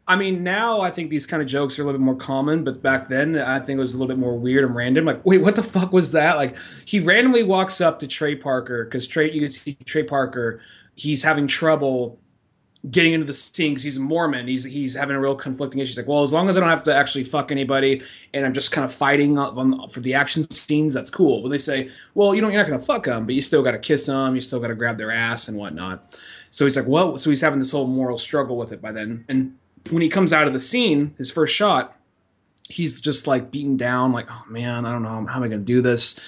[0.07, 2.65] I mean, now I think these kind of jokes are a little bit more common,
[2.65, 5.07] but back then I think it was a little bit more weird and random.
[5.07, 6.37] Like, wait, what the fuck was that?
[6.37, 10.61] Like, he randomly walks up to Trey Parker because Trey, you can see Trey Parker,
[10.97, 12.19] he's having trouble
[12.91, 14.47] getting into the scene because he's a Mormon.
[14.47, 15.89] He's he's having a real conflicting issue.
[15.89, 18.03] He's like, well, as long as I don't have to actually fuck anybody
[18.35, 21.43] and I'm just kind of fighting on, for the action scenes, that's cool.
[21.43, 23.73] But they say, well, you know, you're not gonna fuck them, but you still got
[23.73, 26.19] to kiss them, you still got to grab their ass and whatnot.
[26.51, 29.25] So he's like, well, so he's having this whole moral struggle with it by then.
[29.29, 29.57] And
[29.91, 31.97] when he comes out of the scene, his first shot,
[32.69, 35.59] he's just like beaten down, like, oh man, I don't know, how am I gonna
[35.59, 36.21] do this?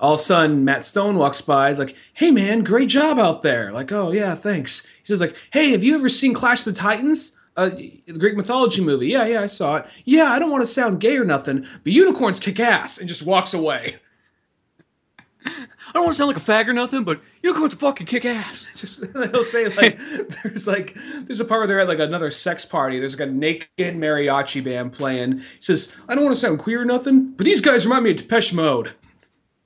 [0.00, 1.68] All of a sudden, Matt Stone walks by.
[1.68, 5.36] He's like, "Hey, man, great job out there!" Like, "Oh yeah, thanks." He says, "Like,
[5.52, 9.24] hey, have you ever seen Clash of the Titans, uh, the Greek mythology movie?" Yeah,
[9.24, 9.86] yeah, I saw it.
[10.04, 13.22] Yeah, I don't want to sound gay or nothing, but unicorns kick ass, and just
[13.22, 13.96] walks away.
[15.46, 18.66] I don't want to sound like a fag or nothing, but unicorns fucking kick ass.
[18.74, 19.98] Just he'll say like,
[20.42, 22.98] "There's like, there's a part where they're at like another sex party.
[22.98, 26.82] There's like a naked mariachi band playing." He says, "I don't want to sound queer
[26.82, 28.92] or nothing, but these guys remind me of Depeche Mode."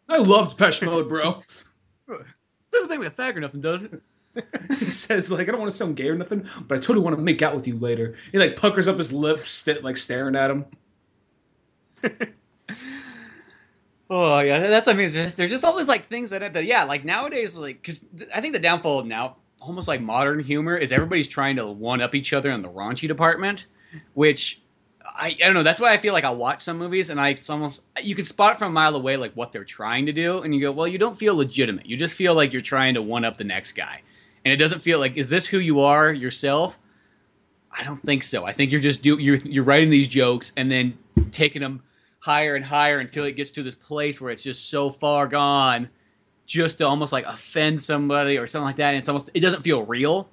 [0.08, 1.42] I love Depeche Mode, bro.
[2.72, 4.02] Doesn't make me a fag or nothing, does it?
[4.78, 7.16] he says like I don't want to sound gay or nothing, but I totally want
[7.16, 8.16] to make out with you later.
[8.30, 10.66] He like puckers up his lips, st- like staring at him.
[14.10, 15.10] Oh yeah, that's what I mean.
[15.10, 17.82] There's just, there's just all these like things that, I that yeah, like nowadays, like
[17.82, 18.00] because
[18.34, 22.00] I think the downfall of now, almost like modern humor, is everybody's trying to one
[22.00, 23.66] up each other in the raunchy department,
[24.14, 24.62] which
[25.16, 25.62] I, I don't know.
[25.62, 28.24] That's why I feel like I watch some movies and I it's almost you can
[28.24, 30.86] spot from a mile away like what they're trying to do, and you go, well,
[30.86, 31.86] you don't feel legitimate.
[31.86, 34.02] You just feel like you're trying to one up the next guy,
[34.44, 36.78] and it doesn't feel like is this who you are yourself.
[37.70, 38.44] I don't think so.
[38.44, 40.96] I think you're just do you're you're writing these jokes and then
[41.32, 41.82] taking them
[42.20, 45.88] higher and higher until it gets to this place where it's just so far gone,
[46.46, 48.90] just to almost like offend somebody or something like that.
[48.90, 50.28] And it's almost it doesn't feel real.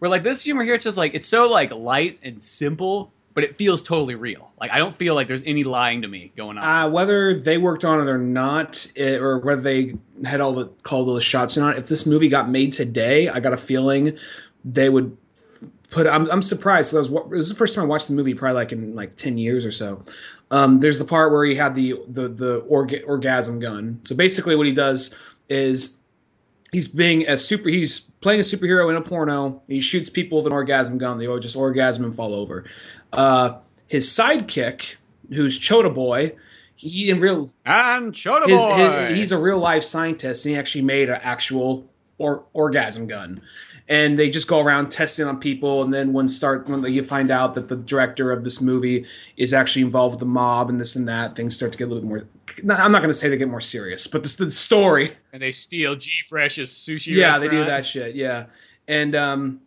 [0.00, 3.44] Where like this humor here, it's just like it's so like light and simple, but
[3.44, 4.50] it feels totally real.
[4.60, 6.64] Like I don't feel like there's any lying to me going on.
[6.64, 10.66] Uh, whether they worked on it or not, it, or whether they had all the
[10.82, 13.56] called all the shots or not, if this movie got made today, I got a
[13.56, 14.18] feeling
[14.64, 15.16] they would
[15.90, 16.08] put.
[16.08, 16.90] I'm, I'm surprised.
[16.90, 18.96] So that was, it was the first time I watched the movie, probably like in
[18.96, 20.02] like ten years or so.
[20.50, 24.00] Um, there's the part where he had the the the orga- orgasm gun.
[24.02, 25.14] So basically, what he does
[25.48, 25.96] is
[26.72, 27.68] he's being a super.
[27.68, 29.62] He's playing a superhero in a porno.
[29.68, 31.18] He shoots people with an orgasm gun.
[31.18, 32.64] They all just orgasm and fall over.
[33.12, 34.82] Uh, his sidekick,
[35.30, 36.34] who's Choda Boy,
[36.76, 39.06] he in real and Choda his, Boy.
[39.08, 43.40] his- he's a real life scientist, and he actually made an actual or, orgasm gun.
[43.90, 47.30] And they just go around testing on people, and then when start when you find
[47.30, 49.06] out that the director of this movie
[49.38, 51.86] is actually involved with the mob and this and that, things start to get a
[51.86, 52.24] little bit more.
[52.62, 55.40] no, I'm not going to say they get more serious, but this, the story and
[55.40, 57.14] they steal G Fresh's sushi.
[57.16, 58.14] yeah, they do that shit.
[58.14, 58.46] Yeah,
[58.88, 59.60] and um,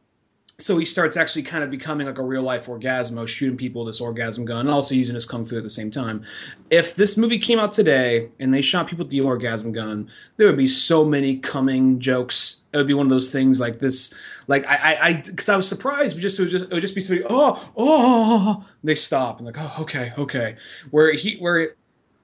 [0.62, 3.94] so he starts actually kind of becoming like a real life orgazmo, shooting people with
[3.94, 6.24] this orgasm gun, and also using his kung fu at the same time.
[6.70, 10.48] If this movie came out today and they shot people with the orgasm gun, there
[10.48, 12.58] would be so many coming jokes.
[12.74, 14.14] It would be one of those things like this.
[14.48, 16.96] Like I, I, because I, was surprised, but just it would just it would just
[16.96, 20.56] be somebody, oh, oh, they stop and like, oh, okay, okay.
[20.92, 21.76] Where he, where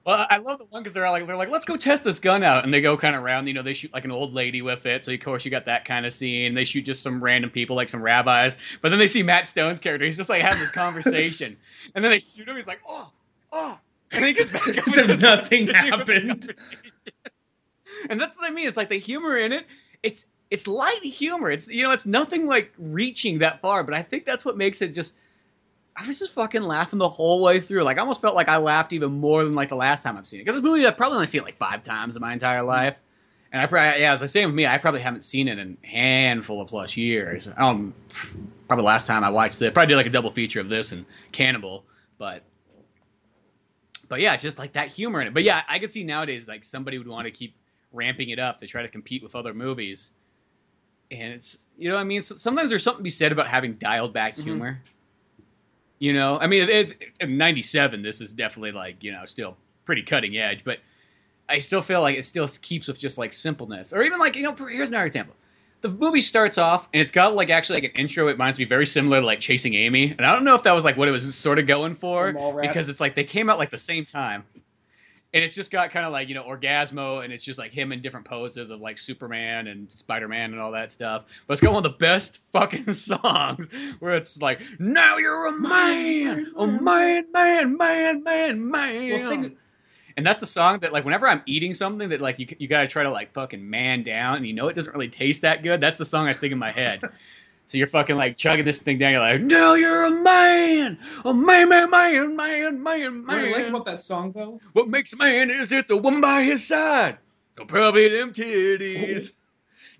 [0.08, 2.42] Well, I love the one because they're like, they're like, let's go test this gun
[2.42, 3.46] out, and they go kind of around.
[3.46, 5.66] You know, they shoot like an old lady with it, so of course you got
[5.66, 6.54] that kind of scene.
[6.54, 9.78] They shoot just some random people, like some rabbis, but then they see Matt Stone's
[9.78, 10.06] character.
[10.06, 11.58] He's just like having this conversation,
[11.94, 12.56] and then they shoot him.
[12.56, 13.10] He's like, oh,
[13.52, 13.78] oh,
[14.10, 14.78] and he gets back up.
[14.88, 16.54] As and nothing continue with the happened.
[18.08, 18.66] and that's what I mean.
[18.66, 19.66] It's like the humor in it.
[20.02, 21.50] It's it's light humor.
[21.50, 24.80] It's you know, it's nothing like reaching that far, but I think that's what makes
[24.80, 25.12] it just.
[25.98, 27.82] I was just fucking laughing the whole way through.
[27.82, 30.28] Like I almost felt like I laughed even more than like the last time I've
[30.28, 30.44] seen it.
[30.44, 32.96] Because this movie I've probably only seen it like five times in my entire life.
[33.52, 35.76] And I probably yeah, as I say with me, I probably haven't seen it in
[35.82, 37.48] a handful of plus years.
[37.56, 37.94] Um,
[38.68, 41.04] probably last time I watched it, probably did like a double feature of this and
[41.32, 41.84] Cannibal,
[42.16, 42.44] but
[44.08, 45.34] but yeah, it's just like that humor in it.
[45.34, 47.56] But yeah, I could see nowadays like somebody would want to keep
[47.92, 50.10] ramping it up to try to compete with other movies.
[51.10, 52.22] And it's you know what I mean.
[52.22, 54.80] Sometimes there's something to be said about having dialed back humor.
[55.98, 59.56] You know, I mean, it, it, in '97, this is definitely like you know still
[59.84, 60.78] pretty cutting edge, but
[61.48, 64.42] I still feel like it still keeps with just like simpleness, or even like you
[64.42, 64.54] know.
[64.54, 65.34] Here's another example.
[65.80, 68.26] The movie starts off and it's got like actually like an intro.
[68.26, 70.72] It reminds me very similar to like Chasing Amy, and I don't know if that
[70.72, 73.58] was like what it was sort of going for because it's like they came out
[73.58, 74.44] like the same time,
[75.34, 77.92] and it's just got kind of like you know Orgazmo, and it's just like him
[77.92, 81.24] in different poses of like Superman and Spider Man and all that stuff.
[81.46, 85.52] But it's got one of the best fucking songs where it's like, "Now you're a
[85.58, 89.56] man, a man, man, man, man, man." Well, think-
[90.16, 92.88] and that's a song that like whenever I'm eating something that like you you gotta
[92.88, 95.80] try to like fucking man down, and you know it doesn't really taste that good.
[95.80, 97.02] That's the song I sing in my head.
[97.68, 99.12] So you're fucking like chugging this thing down.
[99.12, 103.26] You're like, "Now you're a man, a man, man, man, man, man, man.
[103.26, 105.98] what I like man." about that song though What makes a man is it the
[105.98, 107.18] woman by his side?
[107.60, 109.32] Or probably them titties.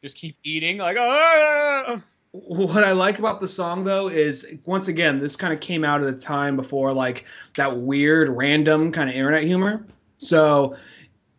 [0.00, 2.00] Just keep eating like ah.
[2.32, 6.02] what I like about the song though is once again this kind of came out
[6.02, 7.26] at a time before like
[7.56, 9.84] that weird random kind of internet humor.
[10.16, 10.74] So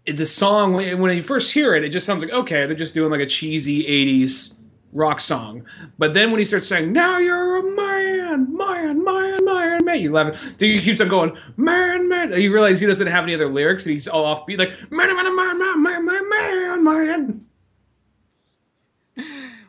[0.05, 3.09] the song when you first hear it, it just sounds like okay, they're just doing
[3.09, 4.58] like a cheesy '80s
[4.93, 5.63] rock song.
[5.97, 10.11] But then when he starts saying "Now you're a man, man, man, man, man," you
[10.11, 10.39] laugh.
[10.57, 13.85] Then he keeps on going "man, man." You realize he doesn't have any other lyrics,
[13.85, 17.45] and he's all offbeat like "man, man, man, man, man, man, man, man."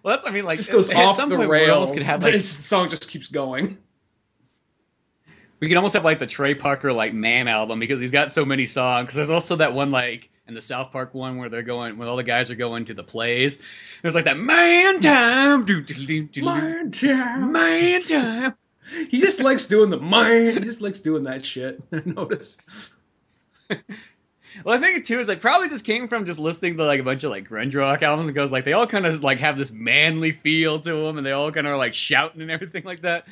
[0.02, 1.90] Well, that's I mean like Just goes off the rails.
[1.90, 3.76] could have like the song just keeps going.
[5.60, 8.44] We can almost have like the Trey Parker like man album because he's got so
[8.44, 9.14] many songs.
[9.14, 12.16] There's also that one like in the South Park one where they're going when all
[12.16, 13.58] the guys are going to the plays.
[14.02, 17.52] There's like that man time, do, do, do, do, Man time.
[17.52, 18.54] man time.
[19.08, 20.52] He just likes doing the man.
[20.52, 21.80] He just likes doing that shit.
[21.92, 22.62] I noticed.
[24.64, 26.98] Well, I think it too is like probably just came from just listening to like
[26.98, 29.38] a bunch of like grunge rock albums and goes like they all kind of like
[29.38, 32.50] have this manly feel to them and they all kind of are like shouting and
[32.50, 33.26] everything like that.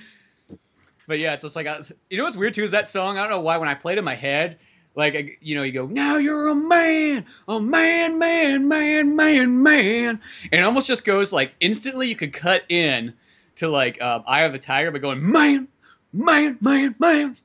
[1.09, 3.17] But yeah, it's just like I, you know what's weird too is that song.
[3.17, 4.59] I don't know why when I played it in my head,
[4.95, 10.21] like you know you go now you're a man, a man, man, man, man, man,
[10.53, 13.15] and it almost just goes like instantly you could cut in
[13.57, 15.67] to like um, Eye of the Tiger, but going man,
[16.13, 17.37] man, man, man.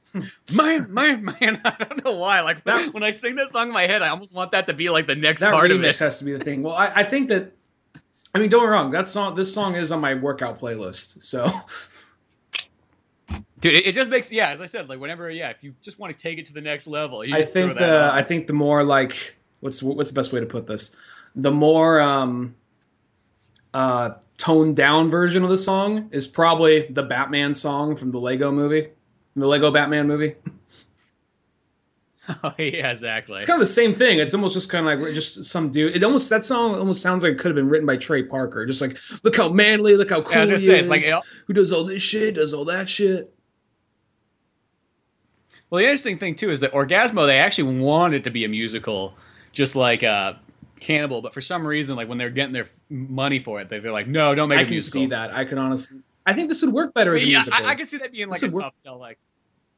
[0.54, 1.60] Man, man, man!
[1.66, 2.42] I don't know why.
[2.42, 4.74] Like That- when I sing that song in my head, I almost want that to
[4.74, 5.98] be like the next part of it.
[5.98, 6.62] has to be the thing.
[6.62, 7.52] Well, I, I think that.
[8.36, 8.92] I mean, don't get me wrong.
[8.92, 11.24] That song, this song is on my workout playlist.
[11.24, 11.52] So
[13.64, 15.98] Dude, it, it just makes yeah, as I said, like whenever yeah, if you just
[15.98, 18.10] want to take it to the next level, you I think that the on.
[18.10, 20.94] I think the more like what's what's the best way to put this?
[21.38, 22.56] The more um
[23.74, 28.52] uh toned down version of the song is probably the Batman song from the Lego
[28.52, 28.90] movie.
[29.38, 30.36] The Lego Batman movie.
[32.44, 33.38] oh yeah, exactly.
[33.38, 34.20] It's kind of the same thing.
[34.20, 35.96] It's almost just kind of like just some dude.
[35.96, 38.66] It almost that song almost sounds like it could have been written by Trey Parker.
[38.66, 40.82] Just like look how manly, look how cool Yeah, I was he say, is.
[40.82, 43.34] it's like- who does all this shit, does all that shit.
[45.74, 48.48] Well, the interesting thing too is that Orgazmo they actually wanted it to be a
[48.48, 49.16] musical,
[49.54, 50.34] just like uh,
[50.80, 53.92] Cannibal, but for some reason, like when they're getting their money for it, they- they're
[53.92, 55.02] like, no, don't make I a can musical.
[55.02, 55.34] see that.
[55.34, 55.98] I can honestly.
[56.28, 57.66] I think this would work better as a yeah, musical.
[57.66, 59.00] I, I can see that being like This a would work- tough sell.
[59.00, 59.18] Like,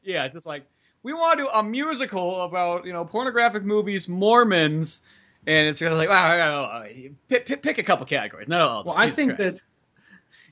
[0.03, 0.65] yeah, it's just like
[1.03, 4.99] we want to do a musical about you know pornographic movies, Mormons,
[5.47, 6.83] and it's kind of like wow,
[7.29, 8.49] pick, pick, pick a couple categories.
[8.49, 8.95] No, Well.
[8.97, 9.55] I think Christ.
[9.55, 9.61] that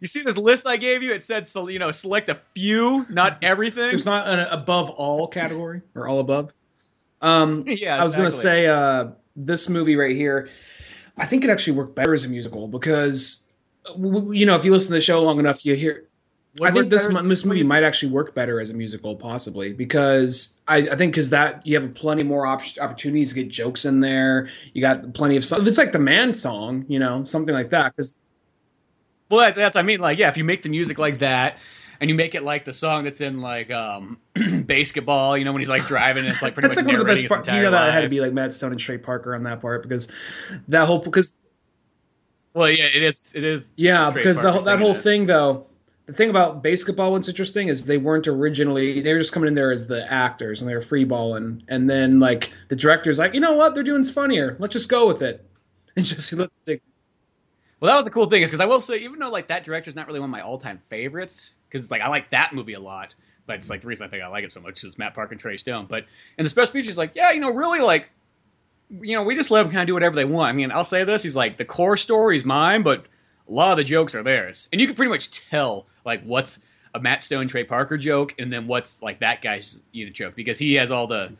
[0.04, 1.14] you see this list I gave you.
[1.14, 3.88] It said so you know select a few, not everything.
[3.88, 6.54] there's not an above all category or all above.
[7.22, 10.50] Um, Yeah, I was gonna say uh, this movie right here.
[11.18, 13.44] I think it actually worked better as a musical because
[13.98, 16.10] you know if you listen to the show long enough, you hear.
[16.60, 18.72] Would I think this better as a mo- this movie might actually work better as
[18.72, 23.30] a musical, possibly because I, I think because that you have plenty more op- opportunities
[23.30, 24.50] to get jokes in there.
[24.74, 25.66] You got plenty of songs.
[25.66, 27.96] It's like the man song, you know, something like that.
[27.96, 28.18] Because
[29.34, 31.58] Well, that, that's I mean, like, yeah, if you make the music like that,
[32.00, 35.62] and you make it like the song that's in like um BASEketball, you know, when
[35.62, 37.48] he's like driving, and it's like pretty that's much like one of the best parts.
[37.48, 39.82] You know that had to be like Matt Stone and Trey Parker on that part
[39.84, 40.08] because
[40.68, 41.40] that whole because
[42.54, 43.34] Well, yeah, it is.
[43.34, 43.72] It is.
[43.76, 45.02] Yeah, Trey because the, whole- that whole it.
[45.02, 45.66] thing though,
[46.06, 49.56] the thing about BASEketball what's interesting is they weren't originally they were just coming in
[49.56, 53.40] there as the actors and they were freeballing, and then like the director's like, you
[53.40, 54.58] know what, they're doing funnier.
[54.60, 55.46] Let's just go with it.
[55.96, 56.82] And just let the
[57.84, 59.66] Well, that was the cool thing is because I will say, even though like that
[59.66, 62.76] director's not really one of my all-time favorites, because it's like I like that movie
[62.76, 63.14] a lot,
[63.46, 65.34] but it's like the reason I think I like it so much is Matt Parker
[65.34, 65.88] and Trey Stone.
[65.90, 66.06] But
[66.38, 68.10] in the special features, like, yeah, you know, really like,
[69.02, 70.48] you know, we just let them kind of do whatever they want.
[70.48, 73.06] I mean, I'll say this: he's like the core story is mine, but
[73.50, 76.60] a lot of the jokes are theirs, and you can pretty much tell like what's
[76.96, 80.36] a Matt Stone Trey Parker joke, and then what's like that guy's you know joke
[80.36, 81.34] because he has all the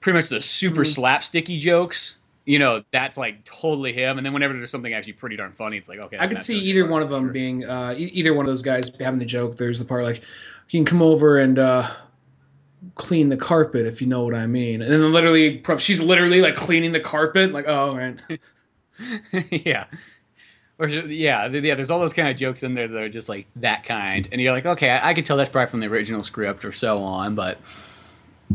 [0.00, 1.00] pretty much the super Mm-hmm.
[1.04, 2.15] slapsticky jokes.
[2.46, 4.16] You know, that's like totally him.
[4.16, 6.16] And then whenever there's something actually pretty darn funny, it's like okay.
[6.18, 7.32] I could see either one of them sure.
[7.32, 9.56] being uh, e- either one of those guys having the joke.
[9.56, 10.22] There's the part like
[10.70, 11.92] you can come over and uh,
[12.94, 16.54] clean the carpet if you know what I mean, and then literally she's literally like
[16.54, 18.22] cleaning the carpet, like oh man.
[19.50, 19.86] yeah.
[20.78, 21.74] Or yeah, yeah.
[21.74, 24.40] There's all those kind of jokes in there that are just like that kind, and
[24.40, 27.02] you're like, okay, I, I can tell that's probably from the original script or so
[27.02, 27.34] on.
[27.34, 27.58] But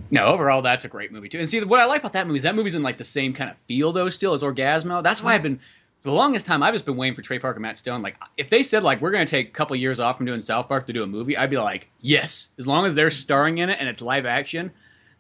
[0.10, 1.40] no, overall, that's a great movie too.
[1.40, 3.34] And see, what I like about that movie is that movie's in like the same
[3.34, 5.04] kind of feel though, still as Orgazmo.
[5.04, 5.58] That's why I've been
[6.02, 8.02] for the longest time I've just been waiting for Trey Parker, and Matt Stone.
[8.02, 10.68] Like, if they said like we're gonna take a couple years off from doing South
[10.68, 13.70] Park to do a movie, I'd be like, yes, as long as they're starring in
[13.70, 14.72] it and it's live action,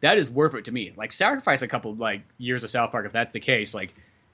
[0.02, 0.92] that is worth it to me.
[0.96, 3.74] Like, sacrifice a couple like years of South Park if that's the case.
[3.74, 3.94] Like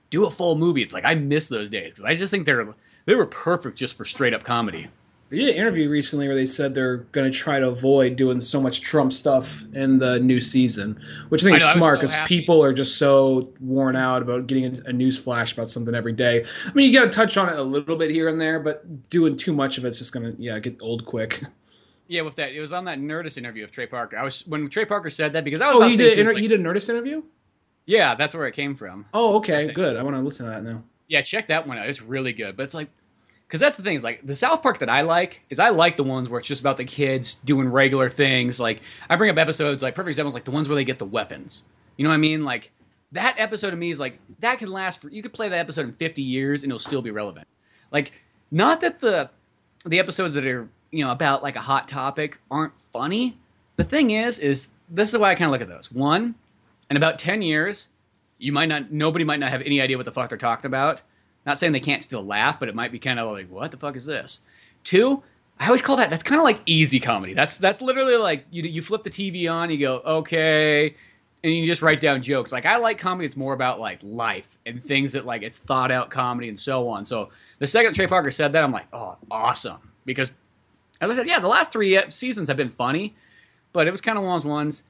[0.10, 0.82] do a full movie.
[0.82, 2.74] It's like I miss those days because I just think they're
[3.06, 4.88] they were perfect just for straight up comedy.
[5.30, 8.40] They did an interview recently where they said they're going to try to avoid doing
[8.40, 11.72] so much Trump stuff in the new season, which I think I is know, I
[11.74, 12.38] was smart because happy.
[12.38, 16.14] people are just so worn out about getting a, a news flash about something every
[16.14, 16.46] day.
[16.66, 19.10] I mean, you got to touch on it a little bit here and there, but
[19.10, 21.44] doing too much of it's just going to yeah get old quick.
[22.08, 24.18] Yeah, with that, it was on that Nerdist interview of Trey Parker.
[24.18, 26.34] I was when Trey Parker said that because I was Oh, about you did inter-
[26.34, 27.22] like- you did a Nerdist interview?
[27.86, 29.06] yeah, that's where it came from.
[29.14, 29.98] Oh, okay, good.
[29.98, 30.82] I want to listen to that now.
[31.10, 31.90] Yeah, check that one out.
[31.90, 32.56] It's really good.
[32.56, 32.88] But it's like,
[33.48, 35.96] because that's the thing is like the South Park that I like is I like
[35.96, 38.60] the ones where it's just about the kids doing regular things.
[38.60, 41.06] Like I bring up episodes like perfect examples like the ones where they get the
[41.06, 41.64] weapons.
[41.96, 42.44] You know what I mean?
[42.44, 42.72] Like
[43.14, 45.86] that episode of me is like that can last for you could play that episode
[45.86, 47.48] in 50 years and it'll still be relevant.
[47.92, 48.12] Like
[48.52, 49.30] not that the
[49.86, 53.38] the episodes that are you know about like a hot topic aren't funny.
[53.78, 55.92] The thing is, is this is why I kind of look at those.
[55.92, 56.36] One,
[56.90, 57.88] in about 10 years,
[58.40, 61.02] you might not nobody might not have any idea what the fuck they're talking about.
[61.48, 63.78] Not saying they can't still laugh, but it might be kind of like, what the
[63.78, 64.42] fuck is this?
[64.84, 65.24] Two,
[65.60, 67.34] I always call that that's kind of like easy comedy.
[67.34, 70.94] That's that's literally like you you flip the TV on, you go okay,
[71.44, 72.52] and you just write down jokes.
[72.52, 75.90] Like I like comedy that's more about like life and things that like it's thought
[75.90, 77.06] out comedy and so on.
[77.06, 77.30] So
[77.60, 80.34] the second Trey Parker said that, I'm like, oh, awesome, because
[81.00, 83.16] as I said, yeah, the last three seasons have been funny,
[83.72, 84.84] but it was kind of one of those ones.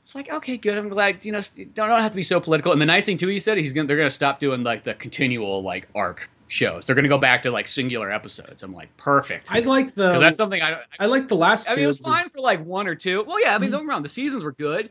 [0.00, 0.78] It's like okay, good.
[0.78, 1.40] I'm glad you know
[1.74, 2.72] don't don't have to be so political.
[2.72, 4.94] And the nice thing too, he said he's gonna they're gonna stop doing like the
[4.94, 6.86] continual like arc shows.
[6.86, 8.62] They're gonna go back to like singular episodes.
[8.62, 9.48] I'm like perfect.
[9.50, 10.18] I like the.
[10.18, 11.68] that's something I I like the last.
[11.68, 13.24] I mean, it was fine for like one or two.
[13.24, 13.72] Well, yeah, I mean, hmm.
[13.72, 14.90] don't get me wrong, the seasons were good,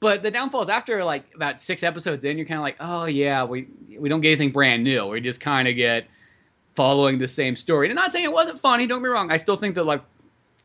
[0.00, 3.04] but the downfall is after like about six episodes in, you're kind of like, oh
[3.04, 5.06] yeah, we we don't get anything brand new.
[5.06, 6.06] We just kind of get
[6.74, 7.88] following the same story.
[7.88, 8.86] And I'm not saying it wasn't funny.
[8.86, 9.30] Don't get me wrong.
[9.30, 10.02] I still think that like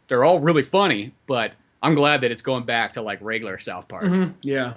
[0.08, 3.88] they're all really funny, but I'm glad that it's going back to like regular South
[3.88, 4.04] Park.
[4.06, 4.74] Mhm, Yeah.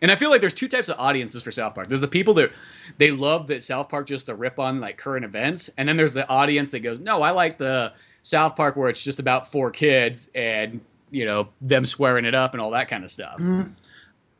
[0.00, 1.88] And I feel like there's two types of audiences for South Park.
[1.88, 2.52] There's the people that
[2.98, 6.12] they love that South Park just to rip on like current events, and then there's
[6.12, 9.72] the audience that goes, "No, I like the South Park where it's just about four
[9.72, 13.72] kids and you know them swearing it up and all that kind of stuff." Mhm.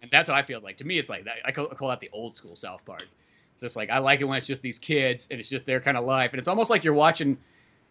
[0.02, 0.76] And that's what I feel like.
[0.76, 1.34] To me, it's like that.
[1.44, 3.08] I call, I call that the old school South Park.
[3.54, 5.80] It's just like I like it when it's just these kids and it's just their
[5.80, 7.36] kind of life, and it's almost like you're watching.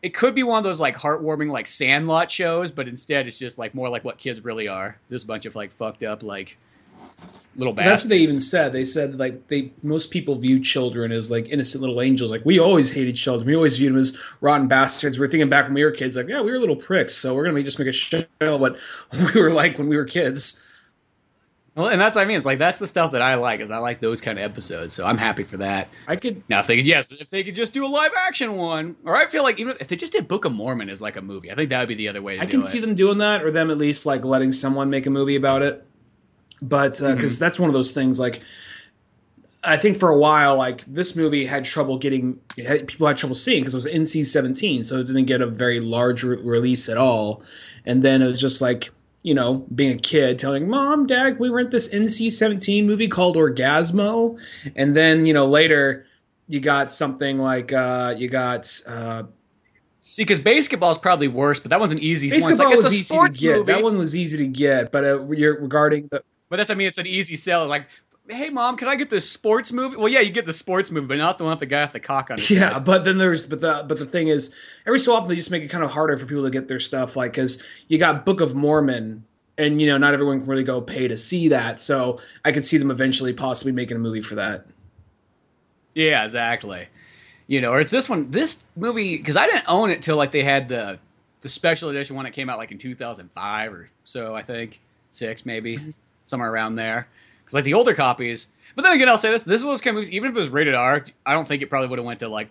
[0.02, 3.58] It could be one of those like heartwarming like Sandlot shows, but instead it's just
[3.58, 4.98] like more like what kids really are.
[5.10, 6.58] Just a bunch of like fucked up like
[7.56, 8.72] little But That's what they even said.
[8.74, 12.32] They said like they most people view children as like innocent little angels.
[12.32, 13.48] Like we always hated children.
[13.48, 15.18] We always viewed them as rotten bastards.
[15.18, 17.16] We're thinking back when we were kids, like yeah, we were little pricks.
[17.16, 18.78] So we're gonna be just make a show what
[19.34, 20.60] we were like when we were kids.
[21.78, 22.38] Well, and that's what I mean.
[22.38, 23.61] It's like that's the stuff that I like.
[23.61, 24.93] Is I like those kind of episodes.
[24.95, 25.89] So I'm happy for that.
[26.07, 29.15] I could Now, think yes, if they could just do a live action one, or
[29.15, 31.51] I feel like even if they just did Book of Mormon as like a movie,
[31.51, 32.63] I think that would be the other way to I can it.
[32.63, 35.61] see them doing that, or them at least like letting someone make a movie about
[35.61, 35.86] it.
[36.61, 37.39] But because Mm-hmm.
[37.39, 38.41] that's one of those things, like
[39.63, 43.36] I think for a while, like this movie had trouble getting had, people had trouble
[43.36, 46.89] seeing because it was NC seventeen, so it didn't get a very large re- release
[46.89, 47.43] at all.
[47.86, 48.91] And then it was just like
[49.28, 53.36] you know being a kid telling mom, dad, we rent this NC seventeen movie called
[53.36, 54.39] Orgazmo,
[54.78, 56.05] and then you know later
[56.47, 58.71] you got something like uh, you got.
[58.88, 59.23] Uh,
[59.99, 62.38] See, because BASEketball is probably worse, but that one's an easy one.
[62.38, 63.57] It's BASEketball like it's was a easy sports to get.
[63.57, 63.73] movie.
[63.73, 66.88] That one was easy to get, but uh, you're regarding the But that's I mean,
[66.88, 67.67] it's an easy sell.
[67.67, 67.88] Like,
[68.30, 69.95] hey, mom, can I get this sports movie?
[69.95, 71.93] Well, yeah, you get the sports movie, but not the one with the guy with
[71.93, 72.73] the cock on his yeah.
[72.73, 72.86] head.
[72.86, 74.53] But then there's but the but the thing is,
[74.86, 76.80] every so often they just make it kind of harder for people to get their
[76.80, 77.15] stuff.
[77.15, 79.23] Like, because you got Book of Mormon,
[79.57, 81.80] and you know not everyone can really go pay to see that.
[81.80, 84.65] So I could see them eventually possibly making a movie for that.
[85.95, 86.88] Yeah, exactly.
[87.47, 88.30] You know, or it's this one.
[88.30, 90.99] This movie because I didn't own it till like they had the
[91.41, 94.36] the special edition one that came out like in 2005 or so.
[94.36, 94.80] I think
[95.11, 95.91] six maybe mm-hmm.
[96.25, 97.07] somewhere around there.
[97.48, 98.50] Because like the older copies.
[98.76, 100.12] But then again, I'll say this: this is those kind of movies.
[100.12, 102.28] Even if it was rated R, I don't think it probably would have went to
[102.28, 102.50] like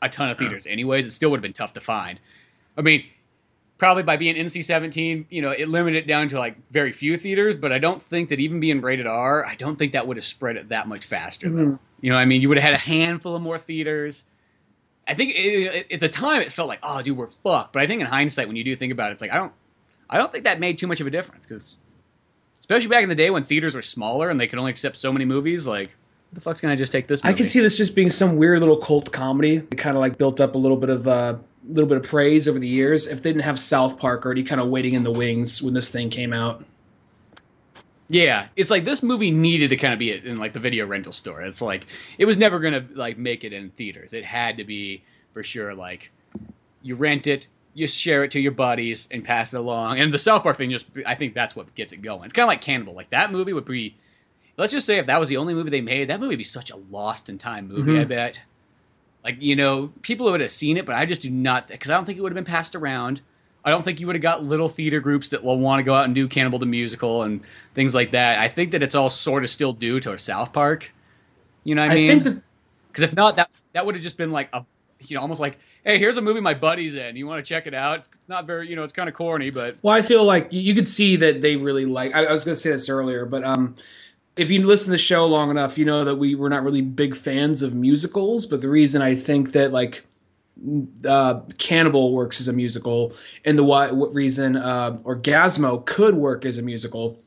[0.00, 0.66] a ton of theaters.
[0.66, 2.18] Anyways, it still would have been tough to find.
[2.78, 3.04] I mean,
[3.76, 7.54] probably by being NC-17, you know, it limited it down to like very few theaters.
[7.56, 10.24] But I don't think that even being rated R, I don't think that would have
[10.24, 11.50] spread it that much faster.
[11.50, 11.56] Though.
[11.56, 11.76] Mm-hmm.
[12.00, 14.24] You know, what I mean, you would have had a handful of more theaters.
[15.06, 17.72] I think it, it, at the time it felt like, oh, dude, we're fucked.
[17.74, 19.52] But I think in hindsight, when you do think about it, it's like I don't,
[20.10, 21.76] I don't think that made too much of a difference because,
[22.64, 25.12] especially back in the day when theaters were smaller and they could only accept so
[25.12, 25.94] many movies, like,
[26.32, 27.20] the fuck's gonna just take this?
[27.22, 29.56] I can see this just being some weird little cult comedy.
[29.56, 32.04] It kind of like built up a little bit of uh, a little bit of
[32.04, 33.06] praise over the years.
[33.06, 35.90] If they didn't have South Park already kind of waiting in the wings when this
[35.90, 36.64] thing came out.
[38.08, 41.12] Yeah, it's like this movie needed to kind of be in like the video rental
[41.12, 41.42] store.
[41.42, 41.86] It's like
[42.16, 44.14] it was never gonna like make it in theaters.
[44.14, 45.04] It had to be
[45.34, 46.10] for sure like
[46.82, 50.00] you rent it, you share it to your buddies and pass it along.
[50.00, 52.24] And the South Park thing just I think that's what gets it going.
[52.24, 52.94] It's kind of like Cannibal.
[52.94, 53.94] Like that movie would be
[54.56, 56.44] let's just say if that was the only movie they made, that movie would be
[56.44, 58.00] such a lost in time movie, Mhm.
[58.00, 58.40] I bet.
[59.24, 61.94] Like, you know, people would have seen it, but I just do not because I
[61.94, 63.20] don't think it would have been passed around.
[63.64, 65.94] I don't think you would have got little theater groups that will want to go
[65.94, 67.40] out and do Cannibal the Musical and
[67.74, 68.38] things like that.
[68.38, 70.92] I think that it's all sort of still due to South Park.
[71.64, 72.22] You know what I I mean?
[72.24, 72.42] that
[72.88, 74.64] Because if not, that that would have just been like a,
[75.00, 77.16] you know, almost like, hey, here's a movie my buddy's in.
[77.16, 78.00] You want to check it out?
[78.00, 80.74] It's not very, you know, it's kind of corny, but Well, I feel like you,
[80.74, 82.14] could see that they really like.
[82.14, 83.76] I, I was going to say this earlier, but um,
[84.36, 86.80] if you listen to the show long enough, you know that we were not really
[86.80, 88.46] big fans of musicals.
[88.46, 90.04] But the reason I think that like
[91.04, 93.12] uh, Cannibal works as a musical,
[93.44, 97.18] and the why, what reason uh, Orgazmo could work as a musical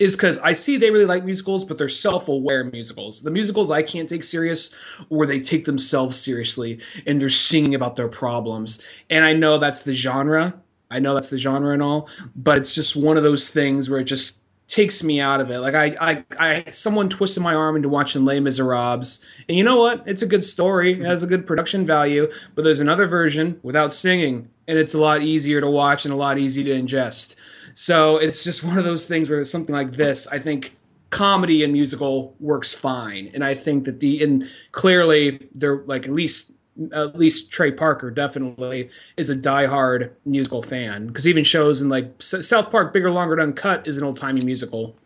[0.00, 3.22] is because I see they really like musicals, but they're self-aware musicals.
[3.22, 4.74] The musicals I can't take serious,
[5.08, 8.82] where they take themselves seriously and they're singing about their problems.
[9.10, 10.54] And I know that's the genre.
[10.90, 14.00] I know that's the genre and all, but it's just one of those things where
[14.00, 15.58] it just takes me out of it.
[15.58, 19.76] Like I, I, I someone twisted my arm into watching Les Miserables, and you know
[19.76, 20.02] what?
[20.06, 20.94] It's a good story.
[20.94, 24.98] It has a good production value, but there's another version without singing, and it's a
[24.98, 27.34] lot easier to watch and a lot easier to ingest.
[27.74, 30.72] So it's just one of those things where something like this, I think
[31.10, 36.12] comedy and musical works fine, and I think that the and clearly they're like at
[36.12, 36.52] least
[36.92, 42.10] at least Trey Parker definitely is a diehard musical fan because even shows in like
[42.22, 44.96] South Park, Bigger, Longer, Uncut is an old timey musical.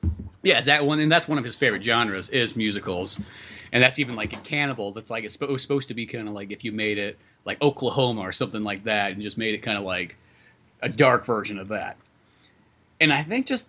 [0.42, 1.00] Yeah, is that one?
[1.00, 3.18] And that's one of his favorite genres is musicals,
[3.72, 4.92] and that's even like a Cannibal.
[4.92, 8.20] That's like it's supposed to be kind of like if you made it like Oklahoma
[8.20, 10.16] or something like that, and just made it kind of like
[10.82, 11.96] a dark version of that.
[13.00, 13.66] And I think just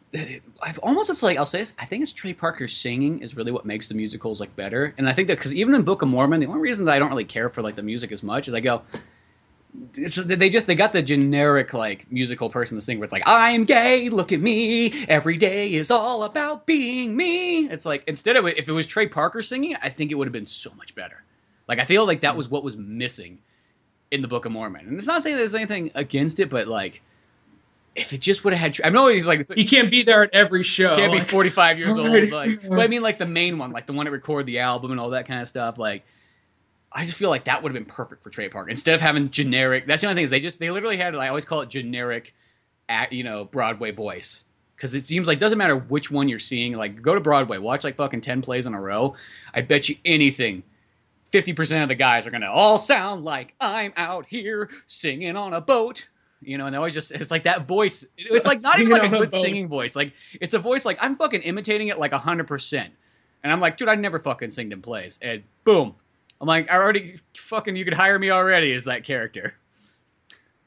[0.62, 1.74] I've almost it's like I'll say this.
[1.80, 4.94] I think it's Trey Parker's singing is really what makes the musicals like better.
[4.98, 7.00] And I think that because even in Book of Mormon, the only reason that I
[7.00, 8.84] don't really care for like the music as much is I go,
[9.96, 13.24] it's, they just they got the generic like musical person to sing where it's like
[13.26, 17.68] I'm gay, look at me, every day is all about being me.
[17.70, 20.34] It's like instead of if it was Trey Parker singing, I think it would have
[20.34, 21.24] been so much better.
[21.68, 22.38] Like I feel like that hmm.
[22.38, 23.40] was what was missing
[24.12, 27.02] in the Book of Mormon, and it's not saying there's anything against it, but like
[27.96, 30.34] if it just would have had, I know he's like, You can't be there at
[30.34, 30.96] every show.
[30.96, 32.30] can't be 45 years old.
[32.30, 34.92] Like, but I mean, like the main one, like the one that recorded the album
[34.92, 35.78] and all that kind of stuff.
[35.78, 36.04] Like,
[36.92, 39.32] I just feel like that would have been perfect for Trey Parker instead of having
[39.32, 39.88] generic.
[39.88, 41.16] That's the only thing is they just they literally had.
[41.16, 42.34] I always call it generic,
[42.90, 44.44] act, you know, Broadway voice
[44.76, 46.74] because it seems like doesn't matter which one you're seeing.
[46.74, 49.16] Like, go to Broadway, watch like fucking 10 plays in a row.
[49.54, 50.64] I bet you anything.
[51.32, 55.54] 50% of the guys are going to all sound like I'm out here singing on
[55.54, 56.08] a boat.
[56.46, 58.06] You know, and they always just, it's like that voice.
[58.18, 59.96] It's like not even like a good singing voice.
[59.96, 62.88] Like, it's a voice like I'm fucking imitating it like 100%.
[63.44, 65.20] And I'm like, dude, I never fucking sing them plays.
[65.22, 65.96] And boom.
[66.42, 69.56] I'm like, I already fucking, you could hire me already as that character.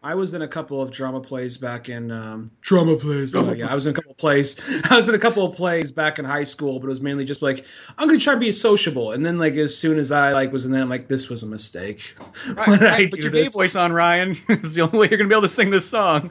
[0.00, 3.34] I was in a couple of drama plays back in um, drama plays.
[3.34, 4.54] Oh, yeah, I was in a couple of plays.
[4.84, 7.24] I was in a couple of plays back in high school, but it was mainly
[7.24, 7.64] just like
[7.98, 9.12] I'm gonna try to be sociable.
[9.12, 11.42] And then like as soon as I like was in there, I'm like, this was
[11.42, 12.14] a mistake.
[12.48, 14.36] Right, When I right, put do your gay voice on, Ryan.
[14.48, 16.30] it's the only way you're going to be able to sing this song.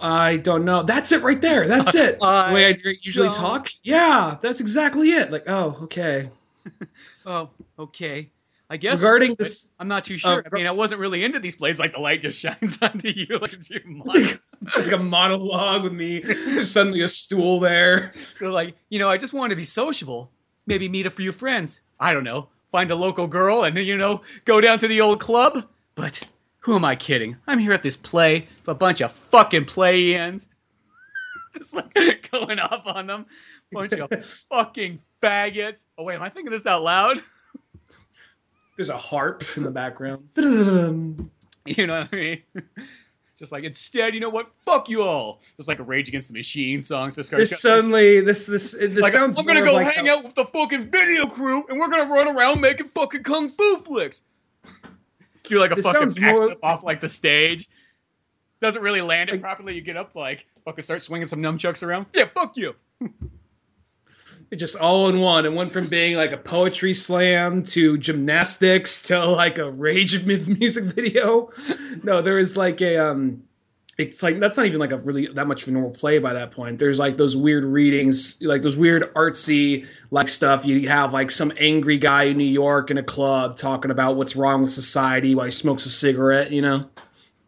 [0.00, 0.82] I don't know.
[0.82, 1.66] That's it right there.
[1.68, 2.18] That's it.
[2.22, 3.68] I the way I usually don't- talk.
[3.82, 5.30] Yeah, that's exactly it.
[5.30, 6.30] Like, oh, okay.
[7.26, 8.30] Oh, okay.
[8.72, 10.38] I guess Regarding this- I'm not too sure.
[10.38, 11.78] uh, I mean, I wasn't really into these plays.
[11.78, 14.40] Like the light just shines onto you, like it's your mind.
[14.62, 16.20] It's like a monologue with me.
[16.20, 18.14] There's suddenly a stool there.
[18.32, 20.30] so, like, you know, I just wanted to be sociable.
[20.64, 21.82] Maybe meet a few friends.
[22.00, 22.48] I don't know.
[22.70, 25.66] Find a local girl and then, you know go down to the old club.
[25.94, 26.26] But
[26.60, 27.36] who am I kidding?
[27.46, 30.48] I'm here at this play with a bunch of fucking play-ins.
[31.58, 33.26] just like going off on them.
[33.70, 34.10] Bunch of
[34.50, 35.82] fucking faggots.
[35.98, 37.20] Oh wait, am I thinking this out loud?
[38.76, 40.28] There's a harp in the background.
[41.64, 42.42] You know what I mean?
[43.38, 44.50] Just like instead, you know what?
[44.64, 45.40] Fuck you all.
[45.56, 47.12] Just like a Rage Against the Machine song.
[47.12, 49.38] So There's suddenly this this this like, sounds.
[49.38, 52.12] I'm gonna go like hang a- out with the fucking video crew, and we're gonna
[52.12, 54.22] run around making fucking kung fu flicks.
[55.44, 57.68] Do like a This fucking sounds more- backflip off like the stage.
[58.60, 59.74] Doesn't really land it properly.
[59.76, 62.06] You get up like fucking start swinging some nunchucks around.
[62.12, 62.74] Yeah, fuck you.
[64.56, 65.46] Just all in one.
[65.46, 70.26] It went from being like a poetry slam to gymnastics to like a rage of
[70.26, 71.50] myth music video.
[72.02, 73.42] No, there is like a um
[73.98, 76.32] it's like that's not even like a really that much of a normal play by
[76.32, 76.78] that point.
[76.78, 80.64] There's like those weird readings, like those weird artsy like stuff.
[80.64, 84.34] You have like some angry guy in New York in a club talking about what's
[84.34, 86.88] wrong with society while he smokes a cigarette, you know?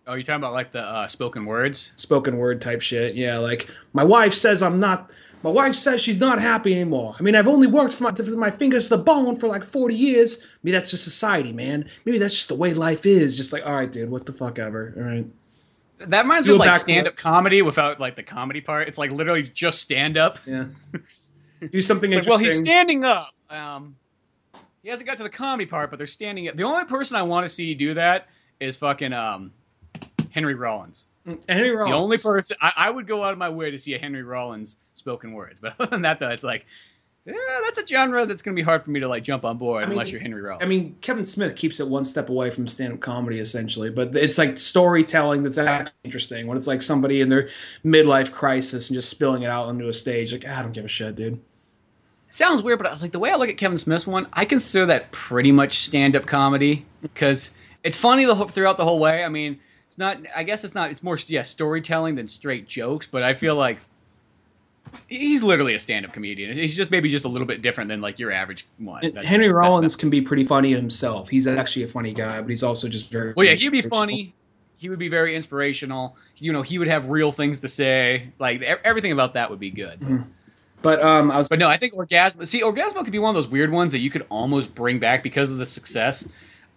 [0.07, 1.93] Oh, you're talking about like the uh, spoken words?
[1.97, 3.15] spoken word type shit.
[3.15, 5.11] Yeah, like my wife says I'm not.
[5.45, 7.15] My wife says she's not happy anymore.
[7.19, 9.63] I mean, I've only worked for my, for my fingers to the bone for like
[9.63, 10.43] 40 years.
[10.63, 11.91] Maybe that's just society, man.
[12.07, 13.37] Maybe that's just the way life is.
[13.37, 14.95] Just like, all right, dude, what the fuck ever.
[14.97, 15.27] All right.
[15.99, 18.89] That reminds me of like stand up comedy without like the comedy part.
[18.89, 20.39] It's like literally just stand up.
[20.47, 20.65] Yeah.
[21.71, 23.35] Do something like, well, he's standing up.
[23.51, 23.97] Um,
[24.83, 26.57] he hasn't got to the comedy part, but they're standing up.
[26.57, 28.29] The only person I want to see do that
[28.61, 29.53] is fucking um,
[30.35, 31.07] Henry Rollins.
[31.49, 31.87] Henry It's Rollins.
[31.87, 34.25] the only person I, I would go out of my way to see a Henry
[34.25, 35.61] Rollins spoken words.
[35.61, 36.67] But other than that, though, it's like,
[37.25, 39.57] yeah, that's a genre that's going to be hard for me to like jump on
[39.57, 40.63] board I mean, unless you're Henry Rollins.
[40.63, 43.91] I mean, Kevin Smith keeps it one step away from stand-up comedy, essentially.
[43.91, 46.47] But it's like storytelling that's actually interesting.
[46.49, 47.49] When it's like somebody in their
[47.85, 50.85] midlife crisis and just spilling it out onto a stage, like, ah, I don't give
[50.85, 51.41] a shit, dude.
[52.33, 55.13] sounds weird, but like the way I look at Kevin Smith's one, I consider that
[55.13, 57.53] pretty much stand-up comedy because
[57.85, 59.25] it's funny the whole, throughout the whole way.
[59.25, 59.61] I mean,
[59.95, 60.19] it's not.
[60.35, 60.91] I guess it's not.
[60.91, 63.07] It's more yeah storytelling than straight jokes.
[63.07, 63.79] But I feel like
[65.07, 66.57] he's literally a stand-up comedian.
[66.57, 69.03] He's just maybe just a little bit different than like your average one.
[69.03, 71.29] That's- Henry Rollins can be pretty funny himself.
[71.29, 73.35] He's actually a funny guy, but he's also just very.
[73.37, 74.35] Well, yeah, he'd be funny.
[74.79, 76.17] He would be very inspirational.
[76.39, 78.33] You know, he would have real things to say.
[78.41, 80.25] Like everything about that would be good.
[80.83, 81.49] But um, I was.
[81.49, 82.49] But no, I think Orgazmo.
[82.49, 85.23] See, Orgazmo could be one of those weird ones that you could almost bring back
[85.23, 86.27] because of the success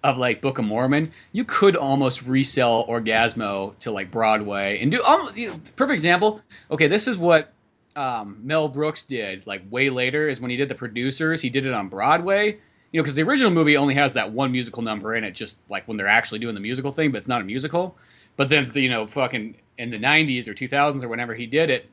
[0.03, 1.11] of like Book of Mormon.
[1.31, 5.03] You could almost resell Orgazmo to like Broadway and do.
[5.03, 5.29] Um,
[5.75, 6.41] perfect example.
[6.71, 7.53] Okay, this is what
[7.95, 9.45] um, Mel Brooks did.
[9.47, 11.41] Like way later is when he did the producers.
[11.41, 12.57] He did it on Broadway.
[12.91, 15.57] You know, because the original movie only has that one musical number in it, just
[15.69, 17.97] like when they're actually doing the musical thing, but it's not a musical.
[18.37, 21.89] But then, you know, fucking in the '90s or 2000s or whenever he did it,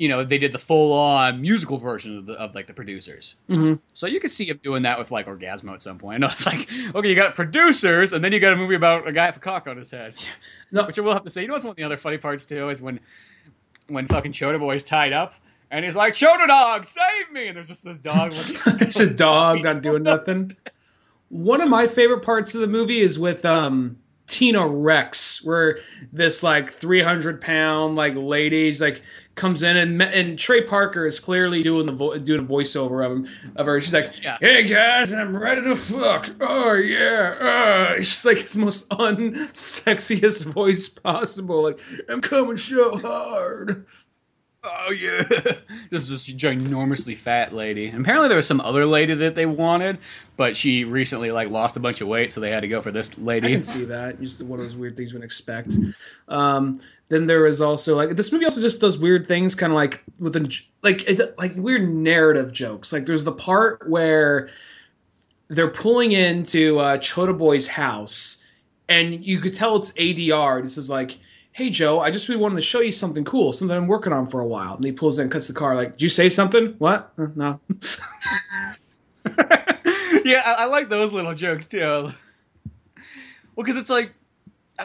[0.00, 3.36] you know, they did the full-on musical version of, the, of like the producers.
[3.50, 3.78] Mhm.
[3.92, 6.14] So you could see him doing that with like Orgazmo at some point.
[6.24, 9.06] I know it's like, okay, you got producers, and then you got a movie about
[9.06, 10.14] a guy with a cock on his head.
[10.72, 10.86] No.
[10.86, 12.44] Which I will have to say, you know what's one of the other funny parts
[12.46, 12.98] too is when
[13.88, 15.34] when fucking Choda Boy's tied up,
[15.72, 17.48] and he's like, Choda dog, save me!
[17.48, 18.56] And there's just this dog looking.
[18.80, 20.52] It's a dog not doing nothing.
[21.28, 23.98] One of my favorite parts of the movie is with um
[24.30, 25.80] Tina Rex, where
[26.12, 29.02] this like 300 pound like lady like
[29.34, 33.10] comes in and and Trey Parker is clearly doing the vo- doing a voiceover of
[33.10, 33.80] him of her.
[33.80, 34.36] She's like, Yeah.
[34.40, 36.30] "Hey guys, I'm ready to fuck.
[36.40, 37.96] Oh yeah." Uh.
[37.96, 41.62] She's like his most unsexiest voice possible.
[41.64, 43.84] Like, I'm coming so hard.
[44.62, 45.22] Oh yeah,
[45.90, 47.86] this is this ginormously fat lady.
[47.86, 49.96] And apparently, there was some other lady that they wanted,
[50.36, 52.90] but she recently like lost a bunch of weight, so they had to go for
[52.90, 53.48] this lady.
[53.48, 54.20] I can see that.
[54.20, 55.72] Just one of those weird things you wouldn't expect.
[56.28, 59.76] Um, then there was also like this movie also just does weird things, kind of
[59.76, 62.92] like with the like it, like weird narrative jokes.
[62.92, 64.50] Like there's the part where
[65.48, 68.44] they're pulling into uh, Choda Boy's house,
[68.90, 70.62] and you could tell it's ADR.
[70.62, 71.18] This is like.
[71.52, 74.28] Hey Joe, I just really wanted to show you something cool, something I'm working on
[74.28, 74.76] for a while.
[74.76, 75.74] And he pulls in, cuts the car.
[75.74, 76.74] Like, did you say something?
[76.78, 77.12] What?
[77.18, 77.60] Uh, no.
[80.24, 82.12] yeah, I, I like those little jokes too.
[83.56, 84.12] Well, because it's like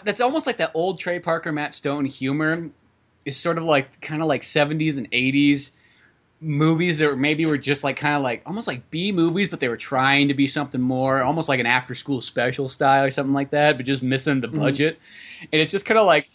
[0.04, 2.70] that's almost like that old Trey Parker, Matt Stone humor
[3.26, 5.72] is sort of like kind of like 70s and 80s
[6.42, 9.70] movies that maybe were just like kind of like almost like B movies, but they
[9.70, 13.34] were trying to be something more, almost like an after school special style or something
[13.34, 15.00] like that, but just missing the budget.
[15.52, 16.28] And it's just kind of like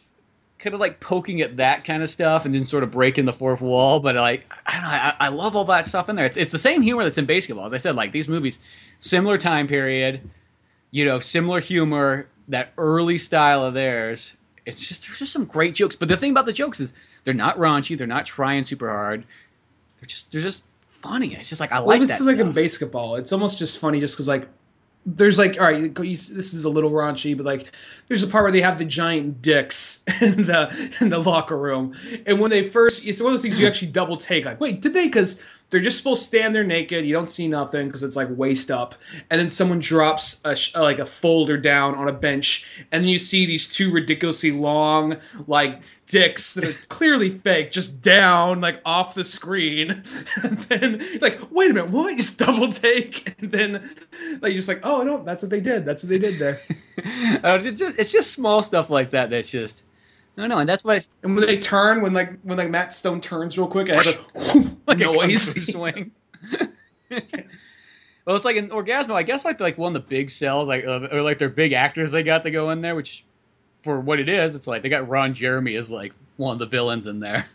[0.61, 3.33] kind of like poking at that kind of stuff and then sort of breaking the
[3.33, 3.99] fourth wall.
[3.99, 6.27] But like, I don't know, I, I love all that stuff in there.
[6.27, 7.67] It's it's the same humor that's in BASEketball.
[7.67, 8.59] As I said, like these movies,
[9.01, 10.21] similar time period,
[10.91, 14.35] you know, similar humor, that early style of theirs.
[14.67, 15.97] It's just there's just some great jokes.
[15.97, 16.93] But the thing about the jokes is
[17.25, 17.97] they're not raunchy.
[17.97, 19.25] They're not trying super hard.
[20.01, 20.63] They're just they're just
[21.01, 21.35] funny.
[21.35, 22.21] It's just like I Well, like this that.
[22.21, 23.19] is like in BASEketball.
[23.19, 24.47] It's almost just funny, just because like
[25.07, 27.73] there's like all right, you- this is a little raunchy, but like
[28.09, 31.95] there's a part where they have the giant dicks in the in the locker room,
[32.27, 34.45] and when they first, it's one of those things you actually double take.
[34.45, 35.07] Like, wait, did they?
[35.07, 35.41] Because
[35.71, 37.07] they're just supposed to stand there naked.
[37.07, 38.95] You don't see nothing because it's like waist up,
[39.31, 43.09] and then someone drops a sh- like a folder down on a bench, and then
[43.09, 45.17] you see these two ridiculously long
[45.47, 50.03] like dicks that are clearly fake just down like off the screen.
[50.43, 52.11] And then like wait a minute what?
[52.11, 53.35] You just double take?
[53.41, 53.91] And then
[54.41, 55.85] like you're just like oh no that's what they did.
[55.85, 56.61] That's what they did there.
[57.03, 59.85] Uh, it's, just, it's just small stuff like that that's just
[60.41, 62.71] I don't know, and that's what I and when they turn when like when like
[62.71, 66.11] matt stone turns real quick it has a like a noise fu swing.
[67.11, 69.13] well, it's like an Orgazmo.
[69.13, 71.75] I guess like like one of the big cells, like uh, or like their big
[71.75, 72.95] actors they got to go in there.
[72.95, 73.27] Which,
[73.83, 76.65] for what it is, it's like they got Ron Jeremy as like one of the
[76.65, 77.47] villains in there.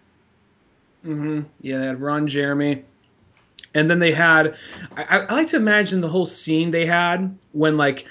[1.03, 1.41] Mm-hmm.
[1.61, 2.83] Yeah, they had Ron Jeremy.
[3.73, 4.55] And then they had,
[4.95, 8.05] I, I I like to imagine the whole scene they had when like,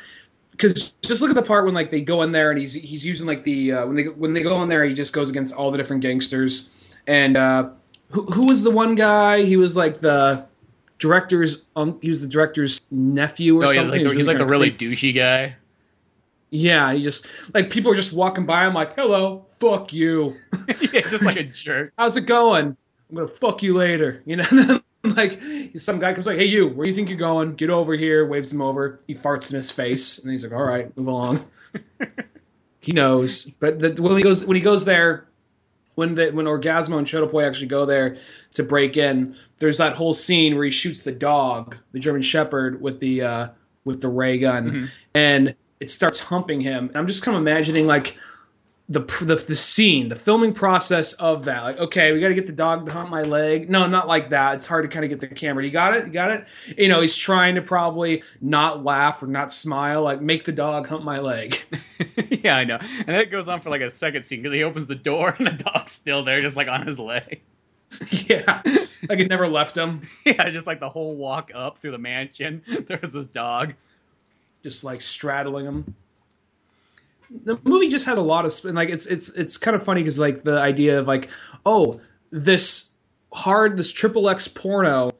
[0.57, 3.05] because just look at the part when like they go in there and he's he's
[3.05, 5.55] using like the uh, when they when they go in there he just goes against
[5.55, 6.71] all the different gangsters
[7.07, 7.69] and uh,
[8.11, 10.45] who who was the one guy he was like the
[10.99, 14.17] director's um he was the director's nephew or Oh yeah, something like He the, was
[14.17, 15.57] he's like the really douchey guy.
[16.51, 20.37] yeah he just like people are just walking by I'm like hello fuck you
[20.93, 21.93] yeah, just like a jerk.
[21.99, 22.77] how's it going?
[23.11, 24.23] I'm gonna fuck you later.
[24.25, 24.45] You know,
[25.17, 25.39] like
[25.77, 27.55] some guy comes like, hey you, where do you think you're going?
[27.57, 28.27] Get over here.
[28.27, 29.01] Waves him over.
[29.07, 31.45] He farts in his face, and he's like, all right, move along.
[32.81, 35.29] he knows, but the, when he goes when he goes there,
[35.95, 38.17] when the when Orgazmo and Choda Boy actually go there
[38.55, 42.81] to break in, there's that whole scene where he shoots the dog, the German Shepherd,
[42.81, 43.49] with the uh,
[43.85, 46.89] with the ray gun, and it starts humping him.
[46.89, 48.17] And I'm just kind of imagining like
[48.89, 51.63] the, the the scene, the filming process of that.
[51.63, 53.71] Like, okay, we got to get the dog to hump my leg.
[53.71, 54.57] No, not like that.
[54.57, 55.65] It's hard to kind of get the camera.
[55.65, 56.07] You got it.
[56.07, 56.45] You got it.
[56.77, 60.03] You know, he's trying to probably not laugh or not smile.
[60.03, 61.59] Like, make the dog hump my leg.
[62.43, 62.77] yeah, I know.
[62.81, 65.35] And then it goes on for like a second scene because he opens the door
[65.39, 67.41] and the dog's still there, just like on his leg.
[68.11, 68.61] yeah,
[69.09, 70.03] like it never left him.
[70.25, 73.75] Yeah, just like the whole walk up through the mansion, there's this dog.
[74.63, 75.95] just like straddling him.
[77.43, 80.03] The movie just has a lot of sp- like it's it's it's kind of funny
[80.03, 81.29] because like the idea of like
[81.67, 82.93] oh this
[83.33, 85.11] hard this triple X porno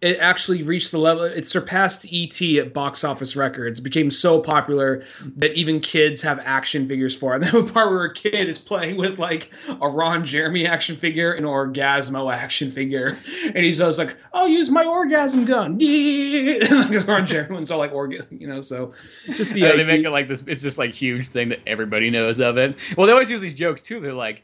[0.00, 4.40] it actually reached the level it surpassed ET at box office records it became so
[4.40, 5.02] popular
[5.36, 8.58] that even kids have action figures for it and the part where a kid is
[8.58, 13.80] playing with like a Ron Jeremy action figure and an Orgazmo action figure and he's
[13.80, 18.46] always like I'll use my orgasm gun like Ron Jeremy one's all like organ you
[18.46, 18.92] know so
[19.36, 20.42] just the they make it like this.
[20.46, 22.76] It's just like huge thing that everybody knows of it.
[22.96, 24.00] Well, they always use these jokes too.
[24.00, 24.42] They're like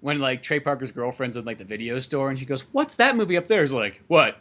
[0.00, 3.16] when like Trey Parker's girlfriend's in like the video store and she goes, "What's that
[3.16, 4.38] movie up there?" He's like, "What?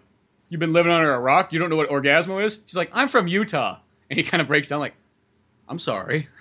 [0.50, 1.54] You've been living under a rock?
[1.54, 3.80] You don't know what Orgazmo is?" She's like, "I'm from Utah,"
[4.10, 4.96] and he kind of breaks down like,
[5.68, 6.28] "I'm sorry."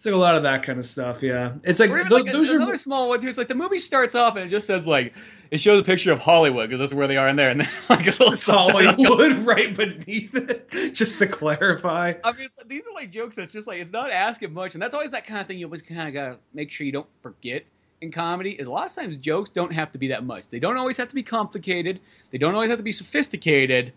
[0.00, 1.22] It's like a lot of that kind of stuff.
[1.22, 3.28] Yeah, it's like, those, like those another are small one too.
[3.28, 5.12] It's like the movie starts off and it just says like
[5.50, 7.68] it shows a picture of Hollywood because that's where they are in there, and then
[7.90, 12.14] like a little Hollywood right beneath it, just to clarify.
[12.24, 14.82] I mean, it's, these are like jokes that's just like it's not asking much, and
[14.82, 15.58] that's always that kind of thing.
[15.58, 17.64] You always kind of gotta make sure you don't forget
[18.00, 18.52] in comedy.
[18.52, 20.44] Is a lot of times jokes don't have to be that much.
[20.50, 22.00] They don't always have to be complicated.
[22.30, 23.92] They don't always have to be sophisticated.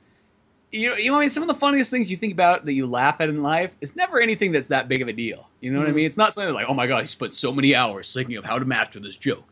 [0.71, 2.73] You know, you know, I mean, some of the funniest things you think about that
[2.73, 5.47] you laugh at in life, it's never anything that's that big of a deal.
[5.61, 5.95] You know what I Mhm.
[5.95, 6.05] mean?
[6.07, 8.57] It's not something like, oh my god, he spent so many hours thinking of how
[8.57, 9.43] to master this joke.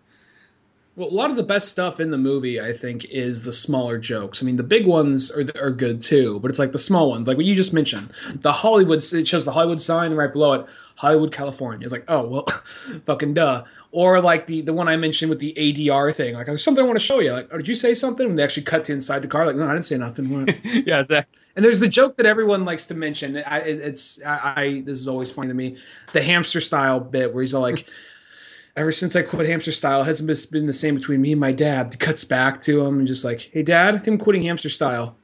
[0.96, 3.98] Well, a lot of the best stuff in the movie, I think, is the smaller
[3.98, 4.42] jokes.
[4.44, 7.28] I mean, the big ones are are good too, but it's like the small ones,
[7.28, 8.10] like what you just mentioned.
[8.42, 10.66] The Hollywood, it shows the Hollywood sign right below it,
[11.02, 11.84] Hollywood, California.
[11.84, 12.46] It's like, oh well,
[13.08, 13.64] fucking duh.
[13.92, 16.36] Or like the the one I mentioned with the ADR thing.
[16.36, 17.32] Like, there's something I want to show you.
[17.34, 18.30] Like, oh, did you say something?
[18.30, 19.48] And they actually cut to inside the car.
[19.48, 20.28] Like, no, I didn't say nothing.
[20.86, 21.40] Yeah, exactly.
[21.56, 23.38] And there's the joke that everyone likes to mention.
[23.38, 25.78] I, it, it's I, I this is always funny to me.
[26.14, 27.88] The hamster style bit where he's all like,
[28.76, 31.52] "Ever since I quit hamster style, it hasn't been- the same between me and my
[31.52, 34.70] dad." Cuts back to him and just like, "Hey, dad, I think I'm quitting hamster
[34.70, 35.16] style.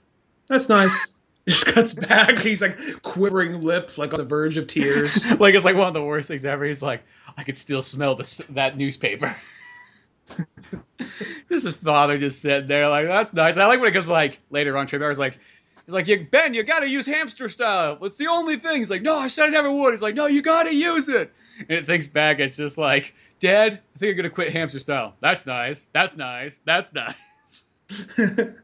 [0.49, 1.13] That's nice."
[1.47, 2.39] Just cuts back.
[2.39, 5.25] He's like quivering lip, like on the verge of tears.
[5.39, 6.65] like it's like one of the worst things ever.
[6.65, 7.03] He's like,
[7.37, 9.35] I could still smell this that newspaper.
[11.47, 13.53] this is father just sitting there like that's nice.
[13.53, 14.87] And I like when it goes like later on.
[14.87, 15.39] Barker's like,
[15.85, 17.97] he's like, you, Ben, you got to use hamster style.
[18.01, 18.79] It's the only thing.
[18.79, 19.91] He's like, no, I said I never would.
[19.91, 21.31] He's like, no, you got to use it.
[21.59, 22.39] And it thinks back.
[22.39, 25.15] It's just like, Dad, I think I'm gonna quit hamster style.
[25.21, 25.85] That's nice.
[25.93, 26.59] That's nice.
[26.65, 27.13] That's nice.
[28.17, 28.55] and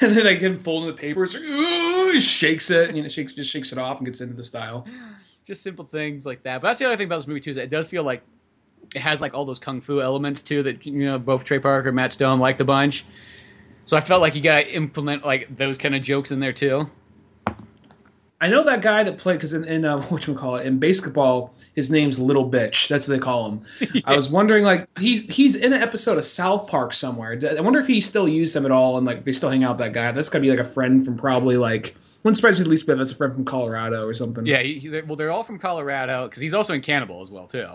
[0.00, 3.72] then like him folding the papers, ooh, shakes it, and you know, shakes just shakes
[3.72, 4.86] it off and gets into the style.
[5.44, 6.60] just simple things like that.
[6.60, 8.22] But that's the other thing about this movie too is it does feel like
[8.94, 11.88] it has like all those kung fu elements too that you know both Trey Parker
[11.88, 13.04] and Matt Stone liked a bunch.
[13.84, 16.88] So I felt like you gotta implement like those kind of jokes in there too.
[18.40, 20.78] I know that guy that played because in, in uh, what you call it in
[20.78, 22.86] BASEketball, his name's Little Bitch.
[22.88, 24.02] That's what they call him.
[24.04, 27.38] I was wondering, like he's he's in an episode of South Park somewhere.
[27.56, 29.76] I wonder if he still used him at all, and like they still hang out
[29.78, 30.12] with that guy.
[30.12, 31.96] That's got to be like a friend from probably like.
[32.24, 34.44] Wouldn't surprise me at least, but that's a friend from Colorado or something.
[34.44, 37.46] Yeah, he, he- well they're all from Colorado because he's also in Cannibal as well
[37.46, 37.66] too.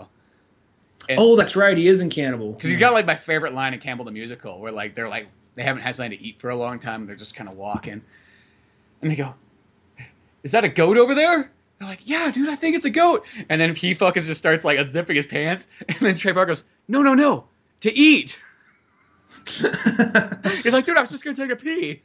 [1.08, 1.76] And- Oh, that's right.
[1.76, 2.52] He is in Cannibal.
[2.52, 5.28] Because he's got like my favorite line in Cannibal the Musical, where like they're like
[5.54, 7.56] they haven't had something to eat for a long time, and they're just kind of
[7.56, 8.02] walking,
[9.02, 9.34] and they go,
[10.44, 13.24] "Is that a goat over there?" They're like, "Yeah, dude, I think it's a goat."
[13.48, 16.64] And then he fucking just starts like unzipping his pants, and then Trey Parker goes,
[16.86, 17.44] "No, no, no,
[17.80, 18.40] to eat."
[19.46, 22.02] He's like, "Dude, I was just gonna take a pee."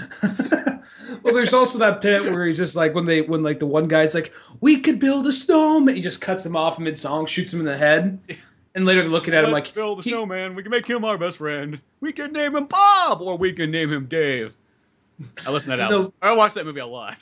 [0.22, 3.88] well, there's also that bit where he's just like when they when like the one
[3.88, 7.52] guy's like, "We could build a snowman," he just cuts him off mid song, shoots
[7.52, 8.18] him in the head,
[8.74, 10.54] and later they're looking at him Let's like, build a snowman.
[10.54, 11.80] We can make him our best friend.
[12.00, 14.54] We can name him Bob, or we can name him Dave.
[15.46, 16.12] I listen to that album.
[16.22, 17.18] I watch that movie a lot.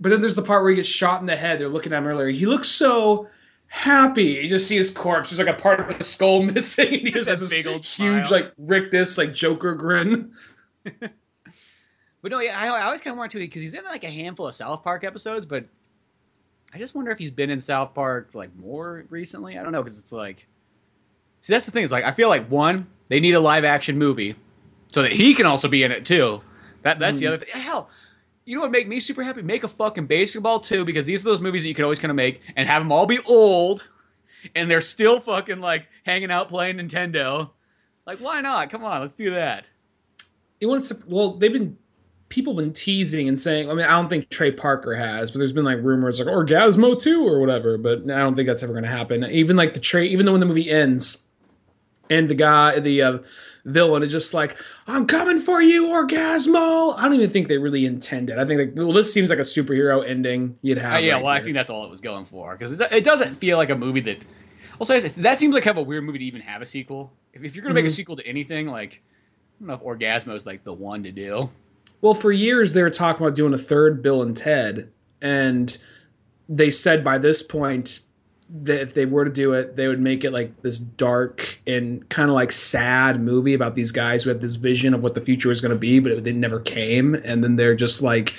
[0.00, 1.60] But then there's the part where he gets shot in the head.
[1.60, 2.28] They're looking at him earlier.
[2.28, 3.28] He looks so
[3.66, 4.24] happy.
[4.24, 5.30] You just see his corpse.
[5.30, 6.94] There's like a part of his skull missing.
[6.94, 8.40] And he just has this big old huge, smile.
[8.40, 10.32] like rictus, like Joker grin.
[12.24, 14.10] But no, yeah, I, I always kind of want to because he's in like a
[14.10, 15.66] handful of South Park episodes, but
[16.72, 19.58] I just wonder if he's been in South Park like more recently.
[19.58, 20.46] I don't know because it's like,
[21.42, 21.84] see, that's the thing.
[21.84, 24.36] Is like I feel like one, they need a live action movie
[24.90, 26.40] so that he can also be in it too.
[26.80, 27.28] That that's the mm.
[27.28, 27.60] other thing.
[27.60, 27.90] Hell,
[28.44, 29.42] you know what make me super happy?
[29.42, 32.10] Make a fucking BASEketball too because these are those movies that you can always kind
[32.10, 33.88] of make and have them all be old
[34.54, 37.50] and they're still fucking like hanging out playing Nintendo.
[38.06, 38.70] Like, why not?
[38.70, 39.64] Come on, let's do that.
[40.60, 40.98] It wants to.
[41.06, 41.76] Well, they've been
[42.28, 43.70] people been teasing and saying.
[43.70, 46.98] I mean, I don't think Trey Parker has, but there's been like rumors like Orgazmo
[46.98, 47.78] too or whatever.
[47.78, 49.24] But I don't think that's ever going to happen.
[49.24, 51.18] Even like the Trey, even though when the movie ends,
[52.10, 53.18] and the guy, the uh,
[53.64, 54.56] villain is just like,
[54.86, 58.38] "I'm coming for you, Orgazmo." I don't even think they really intended.
[58.38, 60.94] I think like, well, this seems like a superhero ending you'd have.
[60.94, 63.04] Uh, yeah, right well, I think that's all it was going for because it, it
[63.04, 64.24] doesn't feel like a movie that.
[64.80, 67.12] Also, that seems like kind of a weird movie to even have a sequel.
[67.32, 67.92] If, if you're gonna make a Mhm.
[67.94, 69.02] sequel to anything, like
[69.60, 71.48] I don't know if Orgazmo is like the one to do.
[72.00, 74.90] Well, for years they were talking about doing a third Bill and Ted,
[75.22, 75.76] and
[76.48, 78.00] they said by this point
[78.62, 82.08] that if they were to do it, they would make it like this dark and
[82.08, 85.20] kind of like sad movie about these guys who had this vision of what the
[85.20, 88.34] future was going to be, but it, they never came, and then they're just like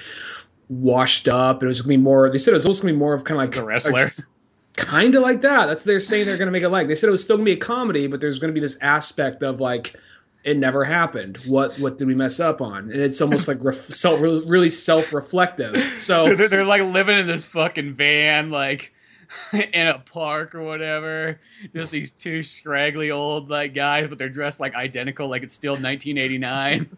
[0.70, 1.58] washed up.
[1.58, 2.30] And it was going to be more.
[2.30, 4.14] They said it was also going to be more of kind of like The wrestler.
[4.78, 5.66] kind of like that.
[5.66, 6.88] That's what they're saying they're going to make it like.
[6.88, 8.66] They said it was still going to be a comedy, but there's going to be
[8.66, 9.98] this aspect of like
[10.46, 11.40] it never happened.
[11.46, 12.90] What what did we mess up on?
[12.90, 15.98] And it's almost like ref, self, really self reflective.
[15.98, 18.94] So they're, they're like living in this fucking van, like
[19.54, 21.40] in a park or whatever.
[21.74, 25.74] Just these two scraggly old like guys, but they're dressed like identical, like it's still
[25.74, 26.90] 1989.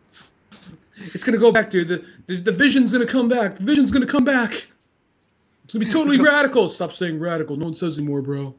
[0.97, 3.57] it's to go back to the, the the vision's to come back.
[3.57, 4.67] The vision's to come back.
[5.63, 6.69] It's gonna be totally radical.
[6.69, 7.55] Stop saying radical.
[7.55, 8.55] No one says anymore, bro.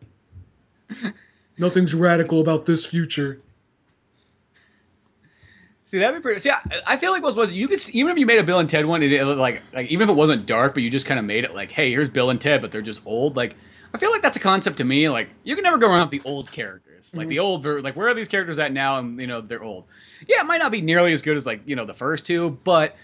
[1.58, 3.40] Nothing's radical about this future.
[5.88, 6.38] See, that'd be pretty.
[6.38, 8.58] See, I, I feel like what's was you could even if you made a Bill
[8.58, 11.06] and Ted one, it, it, like like even if it wasn't dark, but you just
[11.06, 13.36] kind of made it like, hey, here's Bill and Ted, but they're just old.
[13.36, 13.54] Like,
[13.94, 15.08] I feel like that's a concept to me.
[15.08, 18.06] Like, you can never go around with the old characters, like the old, like where
[18.06, 18.98] are these characters at now?
[18.98, 19.84] And you know they're old.
[20.28, 22.58] Yeah, it might not be nearly as good as like you know the first two,
[22.64, 22.94] but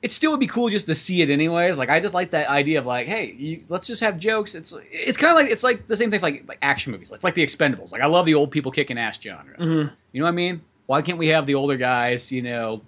[0.00, 1.76] it still would be cool just to see it anyways.
[1.76, 4.54] Like I just like that idea of like, hey, you, let's just have jokes.
[4.54, 7.10] It's it's kind of like it's like the same thing for like like action movies.
[7.10, 7.90] It's like the Expendables.
[7.90, 9.58] Like I love the old people kicking ass genre.
[9.58, 9.90] Mhm.
[10.12, 10.62] You know what I mean?
[10.90, 12.32] Why can't we have the older guys?
[12.32, 12.82] You know,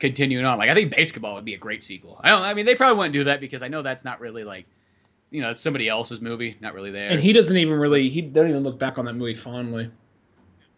[0.00, 0.58] continuing on.
[0.58, 2.20] Like I think BASEketball would be a great sequel.
[2.24, 2.42] I don't.
[2.42, 4.66] I mean, they probably wouldn't do that because I know that's not really like,
[5.30, 7.12] you know, it's somebody else's movie, not really theirs.
[7.14, 8.10] And he doesn't even really.
[8.10, 9.88] He don't even look back on that movie fondly.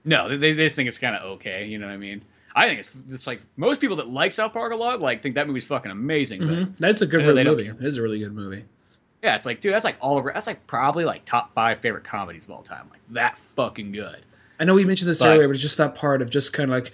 [0.05, 1.65] No, they, they just think it's kind of okay.
[1.65, 2.23] You know what I mean?
[2.55, 5.35] I think it's it's like most people that like South Park a lot like think
[5.37, 6.41] that movie's fucking amazing.
[6.41, 6.77] But Mhm.
[6.79, 7.69] That's a good I know they don't movie.
[7.71, 8.65] It is a really good movie.
[9.23, 10.31] yeah, it's like dude, that's like all over.
[10.35, 12.87] That's like probably like top five favorite comedies of all time.
[12.91, 14.19] Like that fucking good.
[14.59, 16.71] I know we mentioned this But- earlier, but it's just that part of just kind
[16.71, 16.93] of like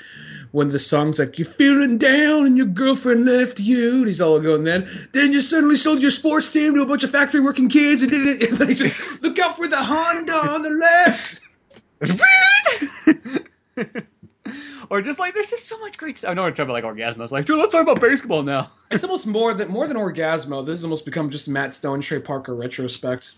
[0.51, 4.41] when the song's like you're feeling down and your girlfriend left you, and he's all
[4.41, 5.09] going then.
[5.13, 8.13] Then you suddenly sold your sports team to a bunch of factory working kids, and
[8.13, 11.41] then it, and they just look out for the Honda on the left.
[14.91, 16.31] or just like there's just so much great stuff.
[16.31, 17.23] I know we're talking about like Orgazmo.
[17.23, 18.71] It's like, dude, let's talk about baseball now.
[18.91, 20.67] It's almost more than more than Orgazmo.
[20.67, 23.33] This has almost become just Matt Stone, Trey Parker retrospect.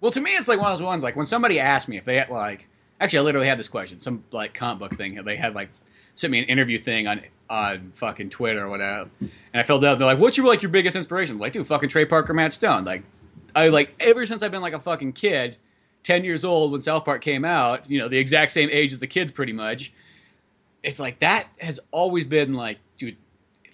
[0.00, 1.04] Well, to me, it's like one of those ones.
[1.04, 2.66] Like when somebody asked me if they had like,
[3.00, 4.00] actually, I literally had this question.
[4.00, 5.22] Some like comic book thing.
[5.24, 5.70] They had like
[6.14, 9.98] sent me an interview thing on on fucking Twitter or whatever, and I filled out.
[9.98, 12.52] They're like, "What's your like your biggest inspiration?" I'm like, dude, fucking Trey Parker, Matt
[12.52, 12.84] Stone.
[12.84, 13.02] Like,
[13.54, 15.56] I like ever since I've been like a fucking kid,
[16.02, 17.88] ten years old when South Park came out.
[17.88, 19.92] You know, the exact same age as the kids, pretty much.
[20.82, 23.16] It's like that has always been like, dude.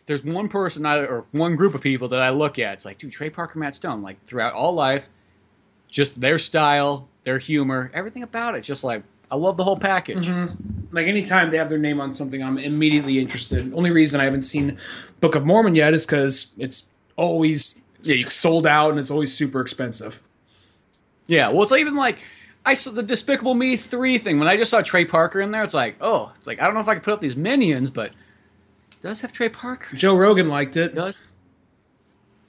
[0.06, 2.98] There's one person I, or one group of people that I look at, it's like,
[2.98, 4.02] dude, Trey Parker, Matt Stone.
[4.02, 5.08] Like throughout all life,
[5.88, 8.62] just their style, their humor, everything about it.
[8.62, 10.26] Just like I love the whole package.
[10.26, 10.94] Mm-hmm.
[10.94, 13.72] Like anytime they have their name on something, I'm immediately interested.
[13.72, 14.78] Only reason I haven't seen
[15.20, 16.84] Book of Mormon yet is because it's
[17.16, 20.20] always Yeah, sold out and it's always super expensive.
[21.28, 22.18] Yeah, well, it's even like
[22.66, 25.62] I saw the Despicable Me three thing when I just saw Trey Parker in there.
[25.62, 27.88] It's like, oh, it's like I don't know if I could put up these minions,
[27.88, 29.96] but it does have Trey Parker?
[29.96, 30.90] Joe Rogan liked it.
[30.90, 31.24] It does.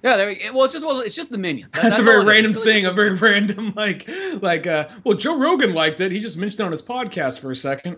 [0.03, 0.27] Yeah, there.
[0.27, 1.71] We, well, it's just well, it's just the minions.
[1.73, 2.85] That- That's, a very random really thing.
[2.85, 4.07] A very random, like,
[4.41, 6.11] like, uh, well, Joe Rogan liked it.
[6.11, 7.97] He just mentioned it on his podcast for a second.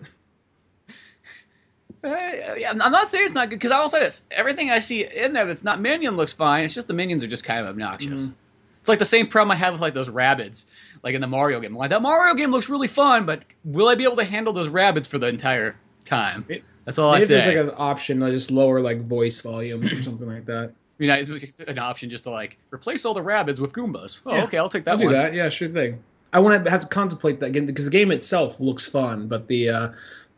[2.04, 4.78] Uh, yeah, I'm not saying it's not good because I will say this: everything I
[4.78, 6.64] see in there that's not minion looks fine.
[6.64, 8.22] It's just the minions are just kind of obnoxious.
[8.24, 8.32] Mm-hmm.
[8.80, 10.66] It's like the same problem I have with like those rabbits,
[11.02, 11.74] like in the Mario game.
[11.76, 14.68] Like that Mario game looks really fun, but will I be able to handle those
[14.68, 16.44] rabbits for the entire time?
[16.48, 17.34] It- That's all I Maybe say.
[17.40, 20.72] there's like an option to just lower like voice volume or something like that.
[20.98, 24.20] You know, it's an option just to like replace all the rabbits with Goombas.
[24.26, 24.44] Oh, Yeah.
[24.44, 25.14] okay, I'll take that I'll do one.
[25.14, 25.34] that.
[25.34, 26.02] Yeah, sure thing.
[26.32, 29.46] I want to have to contemplate that again because the game itself looks fun, but
[29.46, 29.88] the uh,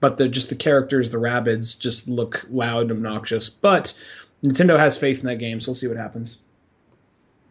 [0.01, 3.49] but the just the characters, the rabbits, just look loud and obnoxious.
[3.49, 3.93] But
[4.45, 6.39] Nintendo has faith in that game, so we'll see what happens.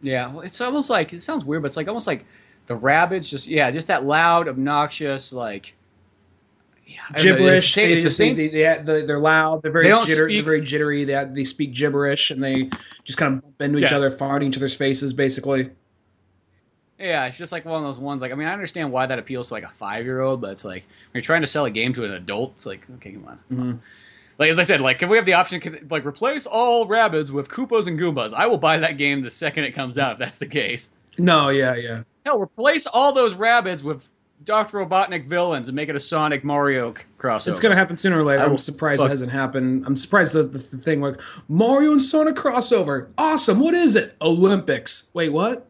[0.00, 2.24] Yeah, well, it's almost like it sounds weird, but it's like almost like
[2.66, 3.28] the rabbits.
[3.28, 5.74] Just yeah, just that loud, obnoxious, like
[6.88, 7.76] yeah, I know, Gibberish.
[7.76, 8.34] It's the same.
[8.34, 9.62] They, they, they, they, they, they're loud.
[9.62, 11.04] They're very They jitter, They're very jittery.
[11.04, 12.70] They they speak gibberish and they
[13.04, 15.70] just kind of bump into each other, farting each other's faces, basically.
[16.98, 18.22] Yeah, it's just like one of those ones.
[18.22, 20.50] Like, I mean, I understand why that appeals to like a five year old, but
[20.50, 23.12] it's like when you're trying to sell a game to an adult, it's like, okay,
[23.12, 23.38] come on.
[23.52, 23.78] Mhm.
[24.38, 27.30] Like as I said, like if we have the option, can, like replace all rabbits
[27.30, 30.18] with Koopas and Goombas, I will buy that game the second it comes out if
[30.18, 30.90] that's the case.
[31.18, 32.02] No, yeah, yeah.
[32.24, 34.02] Hell, replace all those rabbits with
[34.44, 37.48] Doctor Robotnik villains and make it a Sonic Mario c- crossover.
[37.48, 38.42] It's gonna happen sooner or later.
[38.42, 39.84] I I'm surprised fuck- it hasn't happened.
[39.86, 41.16] I'm surprised that the, the thing like
[41.48, 43.08] Mario and Sonic crossover.
[43.18, 43.58] Awesome.
[43.60, 44.14] What is it?
[44.22, 45.10] Olympics.
[45.12, 45.66] Wait, what?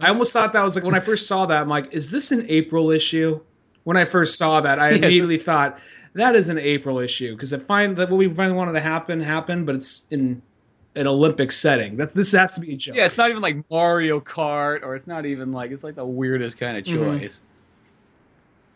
[0.00, 1.60] I almost thought that was like when I first saw that.
[1.62, 3.40] I'm like, is this an April issue?
[3.84, 4.98] When I first saw that, I Yes.
[5.00, 5.78] immediately thought
[6.14, 9.20] that is an April issue because I find that what we finally wanted to happen
[9.20, 10.42] happened, but it's in
[10.96, 11.96] an Olympic setting.
[11.96, 12.96] That's this has to be a joke.
[12.96, 16.04] Yeah, it's not even like Mario Kart, or it's not even like it's like the
[16.06, 17.20] weirdest kind of Mhm.
[17.20, 17.42] choice.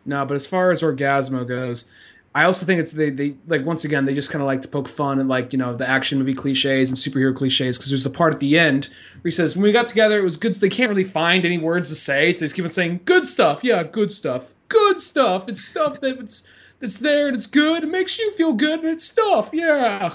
[0.04, 1.86] No, but as far as Orgazmo goes,
[2.34, 4.68] I also think it's they they like once again they just kind of like to
[4.68, 8.06] poke fun at like you know the action movie cliches and superhero cliches because there's
[8.06, 8.88] a part at the end
[9.20, 10.54] where he says when we got together it was good.
[10.54, 13.26] They can't really find any words to say, so they just keep on saying good
[13.26, 13.60] stuff.
[13.64, 14.54] Yeah, good stuff.
[14.68, 15.48] Good stuff.
[15.48, 16.44] It's stuff that it's
[16.78, 17.82] that's there and it's good.
[17.82, 19.50] It makes you feel good and it's stuff.
[19.52, 20.14] Yeah.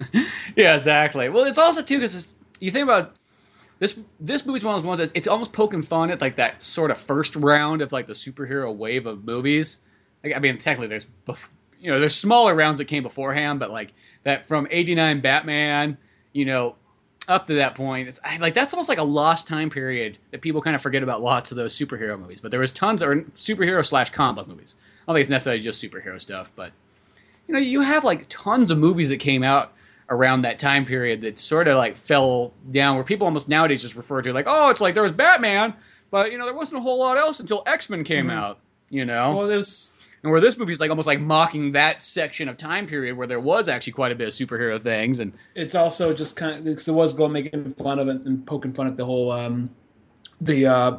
[0.56, 1.28] Yeah, exactly.
[1.28, 3.14] Well, it's also too because you think about
[3.78, 3.98] this.
[4.20, 6.90] This movie's one of those ones that it's almost poking fun at like that sort
[6.90, 9.78] of first round of like the superhero wave of movies.
[10.24, 11.06] Like, I mean, technically, there's
[11.80, 13.92] you know there's smaller rounds that came beforehand, but like
[14.24, 15.96] that from '89 Batman,
[16.32, 16.74] you know,
[17.28, 20.62] up to that point, it's like that's almost like a lost time period that people
[20.62, 22.40] kind of forget about lots of those superhero movies.
[22.40, 24.74] But there was tons of superhero slash comic movies.
[24.80, 26.72] I don't think it's necessarily just superhero stuff, but
[27.46, 29.72] you know, you have like tons of movies that came out
[30.10, 33.94] around that time period that sort of like fell down where people almost nowadays just
[33.94, 35.74] refer to like, oh, it's like there was Batman,
[36.10, 38.32] but you know, there wasn't a whole lot else until X Men came Mhm.
[38.32, 38.58] out.
[38.90, 39.92] You know, Well, there's
[40.22, 43.38] and where this movie's like almost like mocking that section of time period where there
[43.38, 46.88] was actually quite a bit of superhero things and it's also just kind of because
[46.88, 49.70] it was going making fun of it and poking fun at the whole um,
[50.40, 50.96] the uh,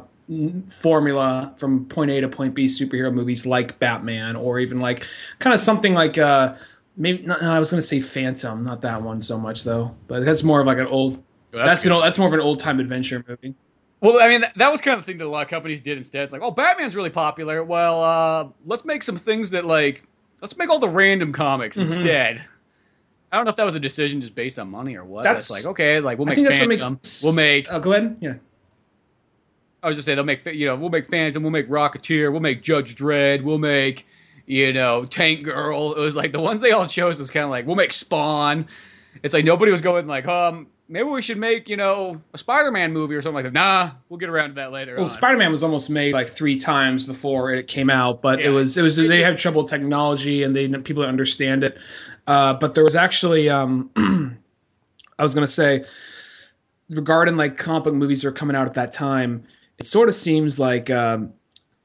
[0.70, 5.04] formula from point A to point B superhero movies like Batman or even like
[5.38, 6.54] kind of something like uh,
[7.00, 9.94] maybe not, no, I was going to say Phantom, not that one so much though,
[10.06, 11.14] but that's more of like an old.
[11.52, 13.54] Well, that's that's an old, that's more of an old time adventure movie.
[14.00, 15.80] Well, I mean, that, that was kind of the thing that a lot of companies
[15.80, 16.22] did instead.
[16.22, 17.62] It's like, oh, Batman's really popular.
[17.64, 20.04] Well, uh, let's make some things that like,
[20.40, 21.80] let's make all the random comics Mhm.
[21.82, 22.44] instead.
[23.32, 25.22] I don't know if that was a decision just based on money or what.
[25.24, 26.92] That's- That's like, okay, like we'll make think that's what Phantom.
[26.94, 27.22] makes.
[27.22, 27.70] We'll make.
[27.70, 28.16] Uh, go ahead.
[28.20, 28.34] Yeah.
[29.82, 32.40] I was just saying they'll make you know we'll make Phantom, we'll make Rocketeer, we'll
[32.40, 34.06] make Judge Dredd, we'll make
[34.50, 35.92] you know Tank Girl.
[35.92, 38.66] It was like the ones they all chose was kind of like we'll make Spawn.
[39.22, 42.92] It's like nobody was going like um maybe we should make you know a Spider-Man
[42.92, 43.52] movie or something like that.
[43.52, 44.96] Nah, we'll get around to that later.
[44.96, 45.10] Well, on.
[45.10, 48.76] Spider Man was almost made like three times before it came out, but it was
[48.76, 51.78] it was they had trouble with technology and they people didn't understand it.
[52.26, 53.88] Uh, but there was actually um,
[55.18, 55.84] I was gonna say
[56.88, 59.44] regarding like comic book movies that are coming out at that time,
[59.78, 61.32] it sort of seems like um,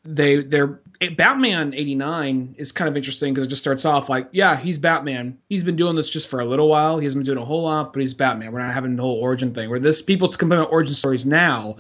[0.06, 4.28] they they're eh, Batman '89 is kind of interesting because it just starts off like,
[4.32, 5.38] yeah, he's Batman.
[5.50, 7.00] He's been doing this just for a little while.
[7.00, 8.52] He hasn't been doing a whole lot, but he's Batman.
[8.52, 9.70] We're not having the whole origin thing.
[9.70, 11.78] Where this people to compare origin stories now,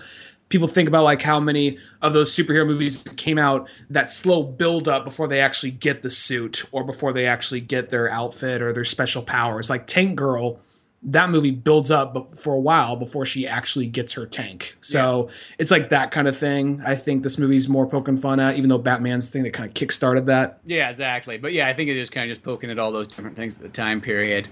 [0.50, 4.88] people think about like how many of those superhero movies came out that slow build
[4.88, 8.74] up before they actually get the suit or before they actually get their outfit or
[8.74, 9.70] their special powers.
[9.70, 10.60] Like Tank Girl,
[11.08, 14.76] that movie builds up but for a while before she actually gets her tank.
[14.80, 15.30] So
[15.60, 16.82] it's like that kind of thing.
[16.86, 19.76] I think this movie's more poking fun at, even though Batman's thing that kind of
[19.76, 20.60] kickstarted that.
[20.66, 21.38] Yeah, exactly.
[21.38, 23.56] But yeah, I think it is kind of just poking at all those different things
[23.56, 24.48] at the time period.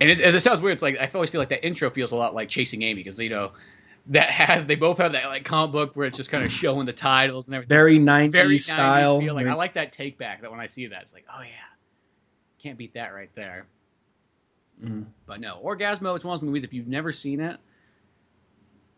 [0.00, 2.12] And it, as it sounds weird, it's like I always feel like that intro feels
[2.12, 3.52] a lot like Chasing Amy because you know
[4.06, 6.86] that has they both have that like comic book where it's just kind of showing
[6.86, 7.68] the titles and everything.
[7.68, 9.20] Very 90s Very 90s style.
[9.20, 9.34] Feel.
[9.34, 10.40] Like Very- I like that take back.
[10.40, 11.48] That when I see that, it's like, oh yeah,
[12.62, 13.66] can't beat that right there.
[14.82, 15.06] Mm.
[15.26, 16.14] But no, Orgazmo.
[16.16, 16.64] It's one of those movies.
[16.64, 17.58] If you've never seen it,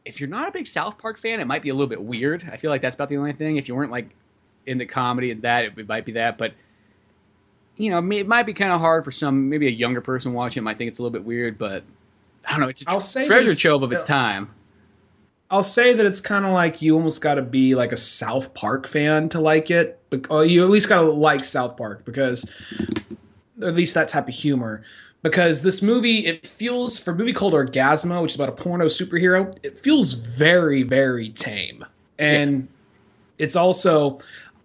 [0.05, 2.49] if you're not a big South Park fan, it might be a little bit weird.
[2.53, 3.57] I feel like that's about the only thing.
[3.57, 4.11] If you weren't like
[4.67, 6.39] into comedy and that, it might be that.
[6.39, 6.53] But
[7.77, 9.49] you know, it might be kind of hard for some.
[9.49, 11.59] Maybe a younger person watching might think it's a little bit weird.
[11.59, 11.85] But
[12.47, 12.69] I don't know.
[12.69, 14.51] It's a I'll tr- say treasure it's- trove of its time.
[15.51, 18.55] I'll say that it's kind of like you almost got to be like a South
[18.55, 20.01] Park fan to like it.
[20.31, 22.51] Or you at least got to like South Park because,
[23.63, 24.83] at least that type of humor.
[25.23, 28.87] Because this movie, it feels for a movie called Orgazmo, which is about a porno
[28.87, 29.57] superhero.
[29.63, 31.85] It feels very, very tame,
[32.19, 32.69] and
[33.39, 34.21] it's also.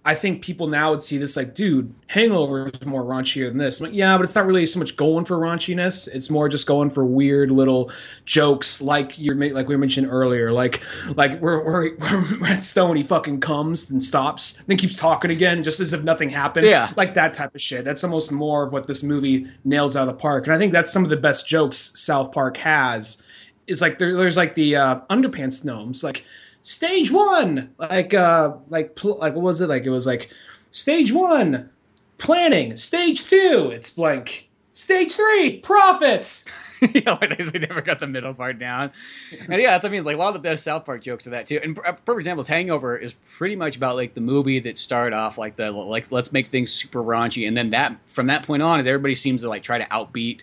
[0.08, 3.82] I think people now would see this like, dude, Hangover is more raunchier than this.
[3.82, 6.08] I'm like, yeah, but it's not really so much going for raunchiness.
[6.08, 7.92] It's more just going for weird little
[8.24, 10.82] jokes, like you like we mentioned earlier, like
[11.16, 11.98] like we're we're,
[12.40, 16.02] we're at Stone, he fucking comes and stops, then keeps talking again, just as if
[16.04, 16.68] nothing happened.
[16.68, 16.94] Yeah.
[16.96, 17.84] like that type of shit.
[17.84, 20.72] That's almost more of what this movie nails out of the park, and I think
[20.72, 23.22] that's some of the best jokes South Park has.
[23.68, 26.24] Is like there, there's like the uh, underpants gnomes, like
[26.68, 29.70] stage one, like uh, like pl- like what was it?
[29.70, 30.30] Like it was like
[30.72, 31.70] stage one,
[32.18, 32.76] planning.
[32.76, 34.50] Stage two, it's blank.
[34.74, 36.46] Stage three, profits.
[36.94, 37.18] yeah,
[37.54, 38.92] they, never got the middle part down.
[39.32, 41.32] And yeah, that's I mean, like a lot of the best South Park jokes are
[41.32, 41.60] that too.
[41.64, 45.38] And for, for example, Hangover is pretty much about like the movie that started off
[45.38, 48.80] like the like let's make things super raunchy, and then that from that point on,
[48.80, 50.42] is everybody seems to like try to outbeat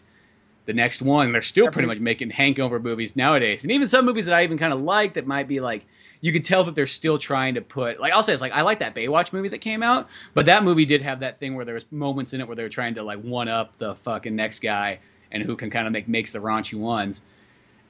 [0.65, 1.33] the next one.
[1.33, 4.57] They're still pretty much making Hangover movies nowadays, and even some movies that I even
[4.57, 5.85] kind of like that might be like.
[6.25, 8.63] You could tell that they're still trying to put like I'll say it's like I
[8.63, 11.67] like that Baywatch movie that came out, but that movie did have that thing where
[11.67, 14.35] there was moments in it where they were trying to like one up the fucking
[14.35, 15.01] next guy
[15.33, 17.21] and who can kind of make makes the raunchy ones.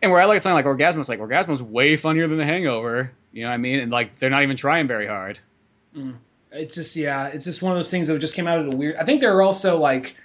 [0.03, 3.13] And where I like something like Orgazmo, it's like Orgazmo's way funnier than The Hangover.
[3.31, 3.79] You know what I mean?
[3.79, 5.39] And like they're not even trying very hard.
[5.97, 6.17] Mm.
[6.51, 8.77] It's just yeah, it's just one of those things that just came out of the
[8.77, 8.97] weird.
[8.97, 10.17] I think they're also like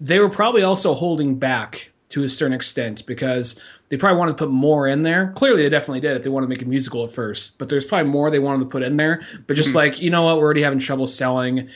[0.00, 3.60] they were probably also holding back to a certain extent because
[3.92, 5.34] they probably wanted to put more in there.
[5.36, 7.84] Clearly, they definitely did if they wanted to make a musical at first, but there's
[7.84, 9.20] probably more they wanted to put in there.
[9.46, 9.74] But just Mhm.
[9.74, 11.68] like you know what, we're already having trouble selling.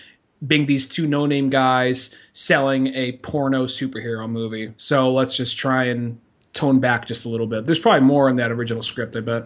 [0.47, 6.19] Being these two no-name guys selling a porno superhero movie, so let's just try and
[6.55, 7.67] tone back just a little bit.
[7.67, 9.45] There's probably more in that original script, I bet.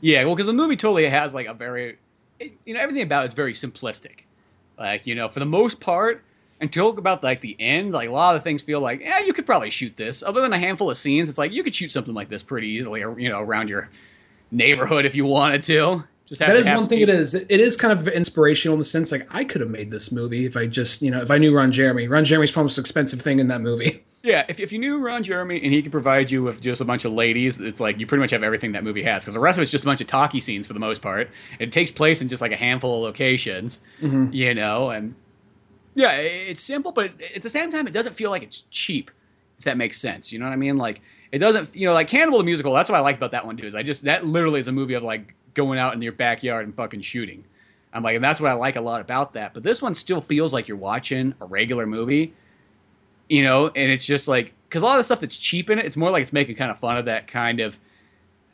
[0.00, 1.96] Yeah, well, because the movie totally has like a very,
[2.64, 4.22] you know, everything about it's very simplistic.
[4.76, 6.24] Like you know, for the most part,
[6.60, 9.20] And talk about like the end, like a lot of the things feel like, yeah,
[9.20, 10.22] you could probably shoot this.
[10.22, 12.68] Other than a handful of scenes, it's like you could shoot something like this pretty
[12.68, 13.88] easily, or you know, around your
[14.50, 16.04] neighborhood if you wanted to.
[16.26, 16.98] Just have That is one thing.
[16.98, 17.08] speed.
[17.08, 17.34] It is.
[17.34, 20.46] It is kind of inspirational in the sense like I could have made this movie
[20.46, 22.06] if I just you know if I knew Ron Jeremy.
[22.08, 24.04] Ron Jeremy's probably the most expensive thing in that movie.
[24.22, 26.84] Yeah, if, if you knew Ron Jeremy and he could provide you with just a
[26.84, 29.22] bunch of ladies, it's like you pretty much have everything that movie has.
[29.24, 31.30] Because the rest of it's just a bunch of talkie scenes for the most part.
[31.58, 34.30] It takes place in just like a handful of locations, Mhm.
[34.34, 35.14] you know, and
[36.00, 39.10] yeah, it's simple, but at the same time, it doesn't feel like it's cheap.
[39.58, 40.78] If that makes sense, you know what I mean?
[40.78, 42.72] Like it doesn't, you know, like Cannibal the musical.
[42.72, 43.66] That's what I like about that one too.
[43.66, 46.64] Is I just that literally is a movie of like going out in your backyard
[46.64, 47.44] and fucking shooting.
[47.92, 49.52] I'm like, and that's what I like a lot about that.
[49.52, 52.32] But this one still feels like you're watching a regular movie
[53.30, 55.78] you know, and it's just like because a lot of the stuff that's cheap in
[55.78, 57.78] it, it's more like it's making kind of fun of that kind of.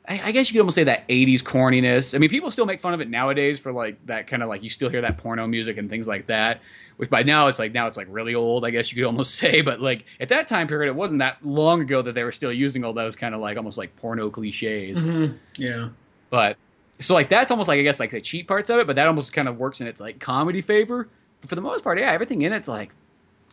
[0.08, 2.14] I, I guess you could almost say that '80s corniness.
[2.14, 4.62] I mean, people still make fun of it nowadays for like that kind of like
[4.62, 6.60] you still hear that porno music and things like that.
[6.96, 9.34] Which by now it's like now it's like really old, I guess you could almost
[9.38, 9.60] say.
[9.60, 12.52] But like at that time period, it wasn't that long ago that they were still
[12.52, 15.04] using all those kind of like almost like porno cliches.
[15.04, 15.36] Mhm.
[15.56, 15.88] Yeah.
[16.30, 16.56] But
[17.00, 19.06] so like that's almost like I guess like the cheap parts of it, but that
[19.06, 21.08] almost kind of works in its like comedy favor.
[21.40, 22.90] But for the most part, yeah, everything in it's like,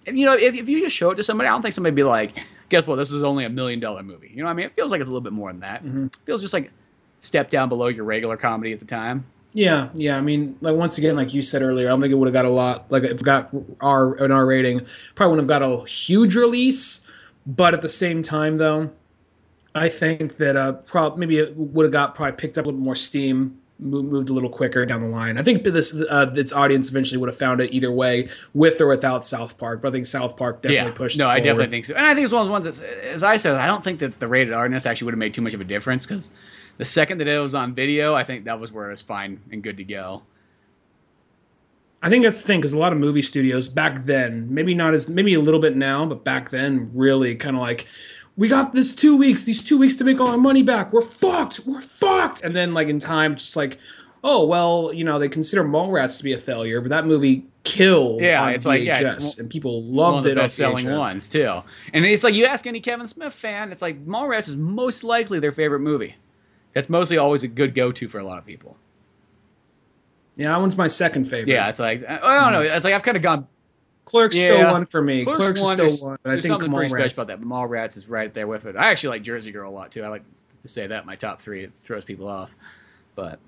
[0.05, 2.03] you know, if, if you just show it to somebody, I don't think somebody'd be
[2.03, 2.37] like,
[2.73, 4.31] guess what, this is only a million dollar movie.
[4.33, 4.65] You know what I mean?
[4.65, 5.85] It feels like it's a little bit more than that.
[5.85, 6.07] Mhm.
[6.07, 6.71] It feels just like
[7.19, 9.25] step down below your regular comedy at the time.
[9.53, 10.17] Yeah, yeah.
[10.17, 12.33] I mean, like once again, like you said earlier, I don't think it would have
[12.33, 12.85] got a lot.
[12.89, 17.05] Like if it got R an R rating, probably wouldn't have got a huge release.
[17.45, 18.89] But at the same time, though,
[19.75, 22.81] I think that uh, probably maybe it would have got probably picked up a little
[22.81, 25.37] more steam, moved, a little quicker down the line.
[25.37, 28.87] I think this uh, this audience eventually would have found it either way, with or
[28.87, 29.81] without South Park.
[29.81, 31.17] But I think South Park definitely yeah, pushed.
[31.17, 31.95] no, I definitely think so.
[31.95, 33.99] And I think it's one of the ones that, as I said, I don't think
[33.99, 36.29] that the rated Rness actually would have made too much of a difference because
[36.77, 39.39] the second that it was on video, I think that was where it was fine
[39.51, 40.23] and good to go.
[42.01, 44.93] I think that's the thing because a lot of movie studios back then, maybe not
[44.93, 47.87] as maybe a little bit now, but back then, really kind of like,
[48.37, 50.91] we got this two weeks, these two weeks to make all our money back.
[50.91, 51.61] We're fucked.
[51.65, 52.41] We're fucked.
[52.41, 53.77] And then like in time, just like,
[54.23, 58.21] oh well, you know they consider Mallrats to be a failure, but that movie killed.
[58.21, 60.35] Yeah, on it's like, yeah, it's and people one loved of the it.
[60.43, 60.97] best selling VHS.
[60.97, 61.61] ones too.
[61.93, 65.39] And it's like you ask any Kevin Smith fan, it's like Mallrats is most likely
[65.39, 66.15] their favorite movie.
[66.73, 68.75] That's mostly always a good go to for a lot of people.
[70.35, 71.53] Yeah, that one's my second favorite.
[71.53, 72.61] Yeah, it's like I don't know.
[72.61, 73.47] It's like I've kind of gone.
[74.05, 74.57] Clerks Yeah.
[74.57, 75.23] still one for me.
[75.23, 76.17] Clerks, Clerks, one, is there's, still one.
[76.25, 77.45] I think something pretty special about that.
[77.47, 78.75] Mallrats is right there with it.
[78.75, 80.03] I actually like Jersey Girl a lot too.
[80.03, 80.23] I like
[80.61, 81.63] to say that my top three.
[81.65, 82.55] It throws people off,
[83.15, 83.39] but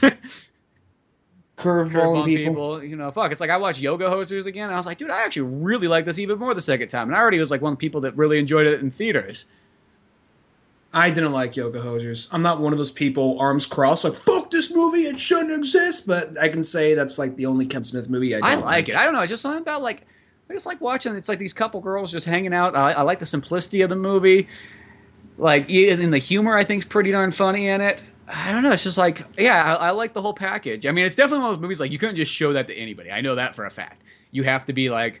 [0.02, 2.76] Curveball curveball people.
[2.76, 2.84] people.
[2.84, 3.32] You know, fuck.
[3.32, 4.64] It's like I watched Yoga Hosers again.
[4.64, 7.08] And I was like, dude, I actually really like this even more the second time.
[7.08, 9.44] And I already was like one of the people that really enjoyed it in theaters.
[10.92, 12.28] I didn't like Yoga Hosers.
[12.32, 16.06] I'm not one of those people arms crossed like fuck this movie it shouldn't exist.
[16.06, 18.38] But I can say that's like the only Kevin Smith movie I.
[18.38, 18.96] I Don't like it.
[18.96, 19.20] I don't know.
[19.20, 20.06] It's just something about like
[20.48, 21.14] I just like watching.
[21.14, 22.74] It's like these couple girls just hanging out.
[22.74, 24.48] I, I like the simplicity of the movie.
[25.36, 28.02] Like in the humor, I think is pretty darn funny in it.
[28.26, 28.72] I don't know.
[28.72, 30.86] It's just like yeah, I, I like the whole package.
[30.86, 32.74] I mean, it's definitely one of those movies like you couldn't just show that to
[32.74, 33.10] anybody.
[33.10, 34.02] I know that for a fact.
[34.30, 35.20] You have to be like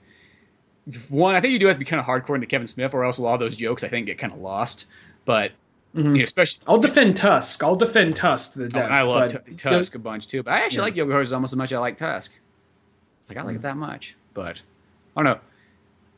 [1.08, 1.36] one.
[1.36, 3.18] I think you do have to be kind of hardcore into Kevin Smith, or else
[3.18, 4.86] a lot of those jokes I think get kind of lost.
[5.28, 5.52] But
[5.94, 6.14] mm-hmm.
[6.14, 7.62] you know, especially I'll defend Tusk.
[7.62, 8.90] I'll defend Tusk to the Oh, death.
[8.90, 10.82] I love but- Tu- Tusk a bunch too, but I actually Yeah.
[10.84, 12.32] like Yoga Hosers almost as much as I like Tusk.
[13.20, 14.62] It's like I like it that much, but
[15.14, 15.40] I don't know.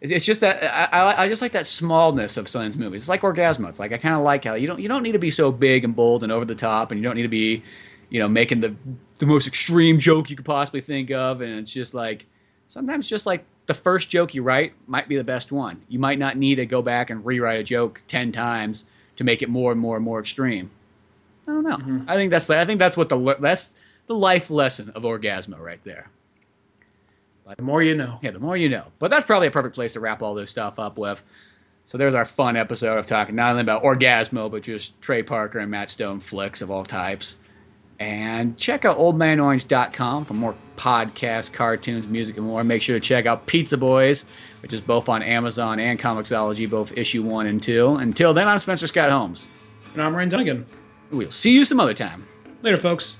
[0.00, 0.62] It's, it's just that
[0.94, 3.02] I, I, I just like that smallness of Sundance movies.
[3.02, 3.68] It's like Orgazmo.
[3.68, 5.50] It's like I kind of like how you don't you don't need to be so
[5.50, 7.64] big and bold and over the top, and you don't need to be,
[8.10, 8.72] you know, making the
[9.18, 11.40] the most extreme joke you could possibly think of.
[11.40, 12.26] And it's just like
[12.68, 15.82] sometimes just like the first joke you write might be the best one.
[15.88, 18.84] You might not need to go back and rewrite a joke ten times
[19.20, 20.70] to make it more and more and more extreme.
[21.46, 21.76] I don't know.
[21.76, 22.04] Mm-hmm.
[22.08, 23.74] I think that's I think that's what the that's
[24.06, 26.08] the life lesson of Orgazmo right there.
[27.46, 28.18] But The more you know.
[28.22, 28.84] Yeah, the more you know.
[28.98, 31.22] But that's probably a perfect place to wrap all this stuff up with.
[31.84, 35.58] So there's our fun episode of talking not only about Orgazmo, but just Trey Parker
[35.58, 37.36] and Matt Stone flicks of all types.
[37.98, 42.64] And check out oldmanorange.com for more podcasts, cartoons, music, and more.
[42.64, 44.24] Make sure to check out Pizza Boyz,
[44.62, 47.94] which is both on Amazon and Comixology, both issue one and two.
[47.96, 49.48] Until then, I'm Spencer Scott Holmes.
[49.92, 50.64] And I'm Ryan Dunigan.
[51.10, 52.26] We'll see you some other time.
[52.62, 53.16] Later, folks.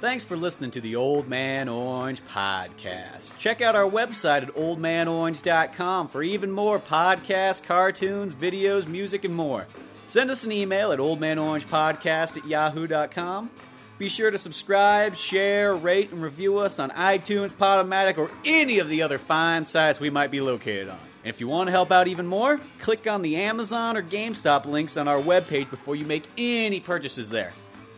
[0.00, 3.36] Thanks for listening to the Old Man Orange podcast.
[3.36, 9.66] Check out our website at oldmanorange.com for even more podcasts, cartoons, videos, music, and more.
[10.06, 13.50] Send us an email at oldmanorangepodcast at yahoo.com.
[14.00, 18.88] Be sure to subscribe, share, rate, and review us on iTunes, Podomatic, or any of
[18.88, 20.98] the other fine sites we might be located on.
[21.22, 24.64] And if you want to help out even more, click on the Amazon or GameStop
[24.64, 27.52] links on our webpage before you make any purchases there.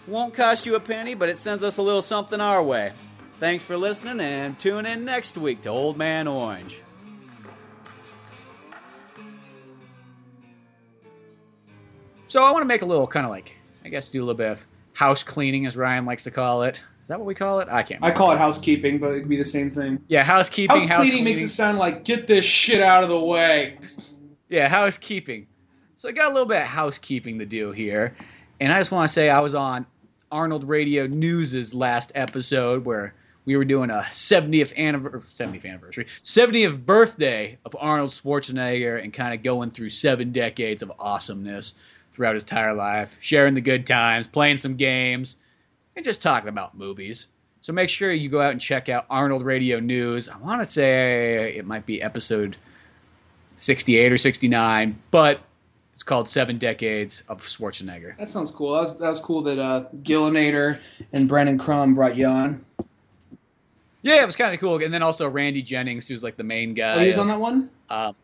[0.09, 2.93] Won't cost you a penny, but it sends us a little something our way.
[3.39, 6.81] Thanks for listening and tune in next week to Old Man Orange.
[12.27, 13.53] So I want to make a little kind of like,
[13.85, 16.83] I guess, do a little bit of house cleaning, as Ryan likes to call it.
[17.03, 17.69] Is that what we call it?
[17.69, 18.03] I can't.
[18.03, 20.01] I call it housekeeping, but it could be the same thing.
[20.07, 20.81] Yeah, housekeeping.
[20.81, 23.79] House, house cleaning makes it sound like get this shit out of the way.
[24.49, 25.47] Yeah, housekeeping.
[25.97, 28.17] So I got a little bit of housekeeping to do here,
[28.61, 29.85] and I just want to say I was on
[30.31, 33.15] Arnold Radio News's last episode where
[33.45, 39.35] we were doing a 70th anniversary, 70th anniversary, 70th birthday of Arnold Schwarzenegger, and kind
[39.35, 41.75] of going through seven decades of awesomeness
[42.13, 45.37] throughout his entire life, sharing the good times, playing some games,
[45.97, 47.27] and just talking about movies.
[47.63, 50.29] So make sure you go out and check out Arnold Radio News.
[50.29, 52.57] I want to say it might be episode
[53.57, 55.41] 68 or 69, but
[55.95, 58.17] it's called Seven Decades of Schwarzenegger.
[58.19, 58.75] That sounds cool.
[58.75, 60.81] That was, that was cool that uh, Gillinator
[61.13, 62.65] and Brandon Crum brought you on.
[64.03, 64.83] Yeah, it was kind of cool.
[64.83, 66.97] And then also Randy Jennings, who's like the main guy.
[66.97, 67.71] Oh, he was of- on that one?
[67.89, 68.17] Um,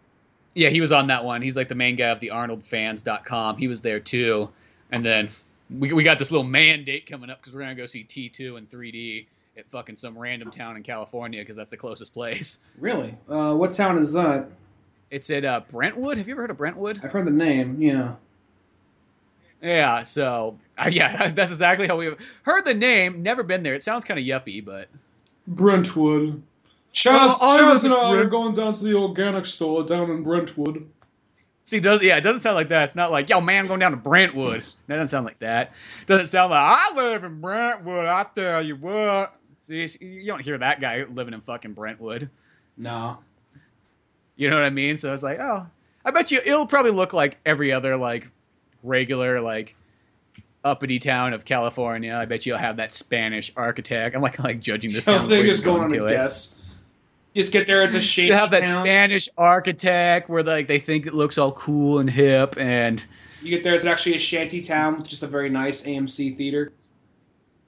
[0.55, 1.43] yeah, he was on that one.
[1.43, 3.57] He's like the main guy of the ArnoldFans.com.
[3.57, 4.49] He was there too.
[4.91, 5.31] And then
[5.70, 8.59] we, we got this little mandate coming up because we're going to go see T2
[8.59, 9.27] in 3D
[9.57, 12.59] at fucking some random town in California because that's the closest place.
[12.79, 13.15] Really?
[13.29, 14.49] Uh, what town is that?
[15.11, 16.19] It's at uh, Brentwood.
[16.19, 17.01] Have you ever heard of Brentwood?
[17.03, 18.15] I've heard the name, yeah.
[19.62, 23.23] Yeah, so uh, yeah, that's exactly how we heard the name.
[23.23, 23.75] Never been there.
[23.75, 24.89] It sounds kind of yuppie, but
[25.47, 26.43] Brentwood.
[26.94, 30.89] Chaz- Chaz and I are going down to the organic store down in Brentwood.
[31.65, 32.85] see, does yeah, it doesn't sound like that.
[32.89, 34.65] It's not like yo man, I'm going down to Brentwood.
[34.86, 35.73] That doesn't sound like that.
[36.06, 38.06] Doesn't sound like I live in Brentwood.
[38.06, 39.35] I tell you what.
[39.66, 42.31] See, you don't hear that guy living in fucking Brentwood.
[42.77, 43.19] No.
[44.36, 44.97] You know what I mean?
[44.98, 45.66] So it's like, oh,
[46.05, 48.28] I bet you it'll probably look like every other like
[48.82, 49.74] regular like
[50.65, 52.15] uppity town of California.
[52.15, 54.16] I bet you'll have that Spanish architect.
[54.16, 55.24] I'm like like judging this town.
[55.24, 56.10] So they're before you just going on to a it.
[56.12, 56.55] guess.
[57.34, 58.02] You just get there, it's a hmm.
[58.02, 58.84] shady You have that town.
[58.84, 63.05] Spanish architect where like they think it looks all cool and hip, and
[63.42, 66.72] You get there, it's actually a shanty town with just a very nice AMC theater.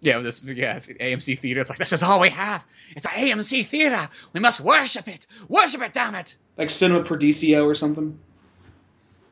[0.00, 1.60] yeah, this yeah AMC theater.
[1.60, 2.64] It's like this is all we have.
[2.96, 4.08] It's an AMC theater.
[4.32, 5.26] We must worship it.
[5.48, 6.34] Worship it, damn it.
[6.56, 8.18] Like Cinema Paradiso or something.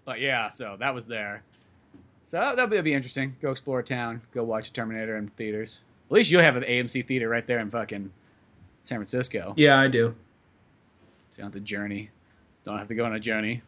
[0.05, 1.43] But yeah, so that was there.
[2.27, 3.35] So that- that'll be, that'll be interesting.
[3.41, 4.21] Go explore a town.
[4.33, 5.81] Go watch Terminator in theaters.
[6.07, 8.11] At least you'll have an AMC theater right there in fucking
[8.85, 9.55] San Francisco.
[9.57, 10.15] Yeah, I do.
[11.31, 12.11] So you don't have to journey.
[12.65, 13.63] Don't have to go on a journey.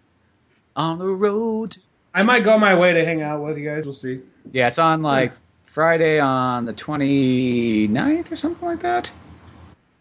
[0.77, 1.77] On the road.
[2.15, 3.85] I might go my way to hang out with you guys.
[3.85, 4.21] We'll see.
[4.53, 5.33] Yeah, it's on like
[5.65, 9.13] Friday on the 29th or something like that.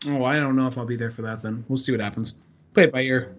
[0.08, 1.66] Oh, I don't know if I'll be there for that then.
[1.68, 2.36] We'll see what happens.
[2.74, 3.36] Play it by ear.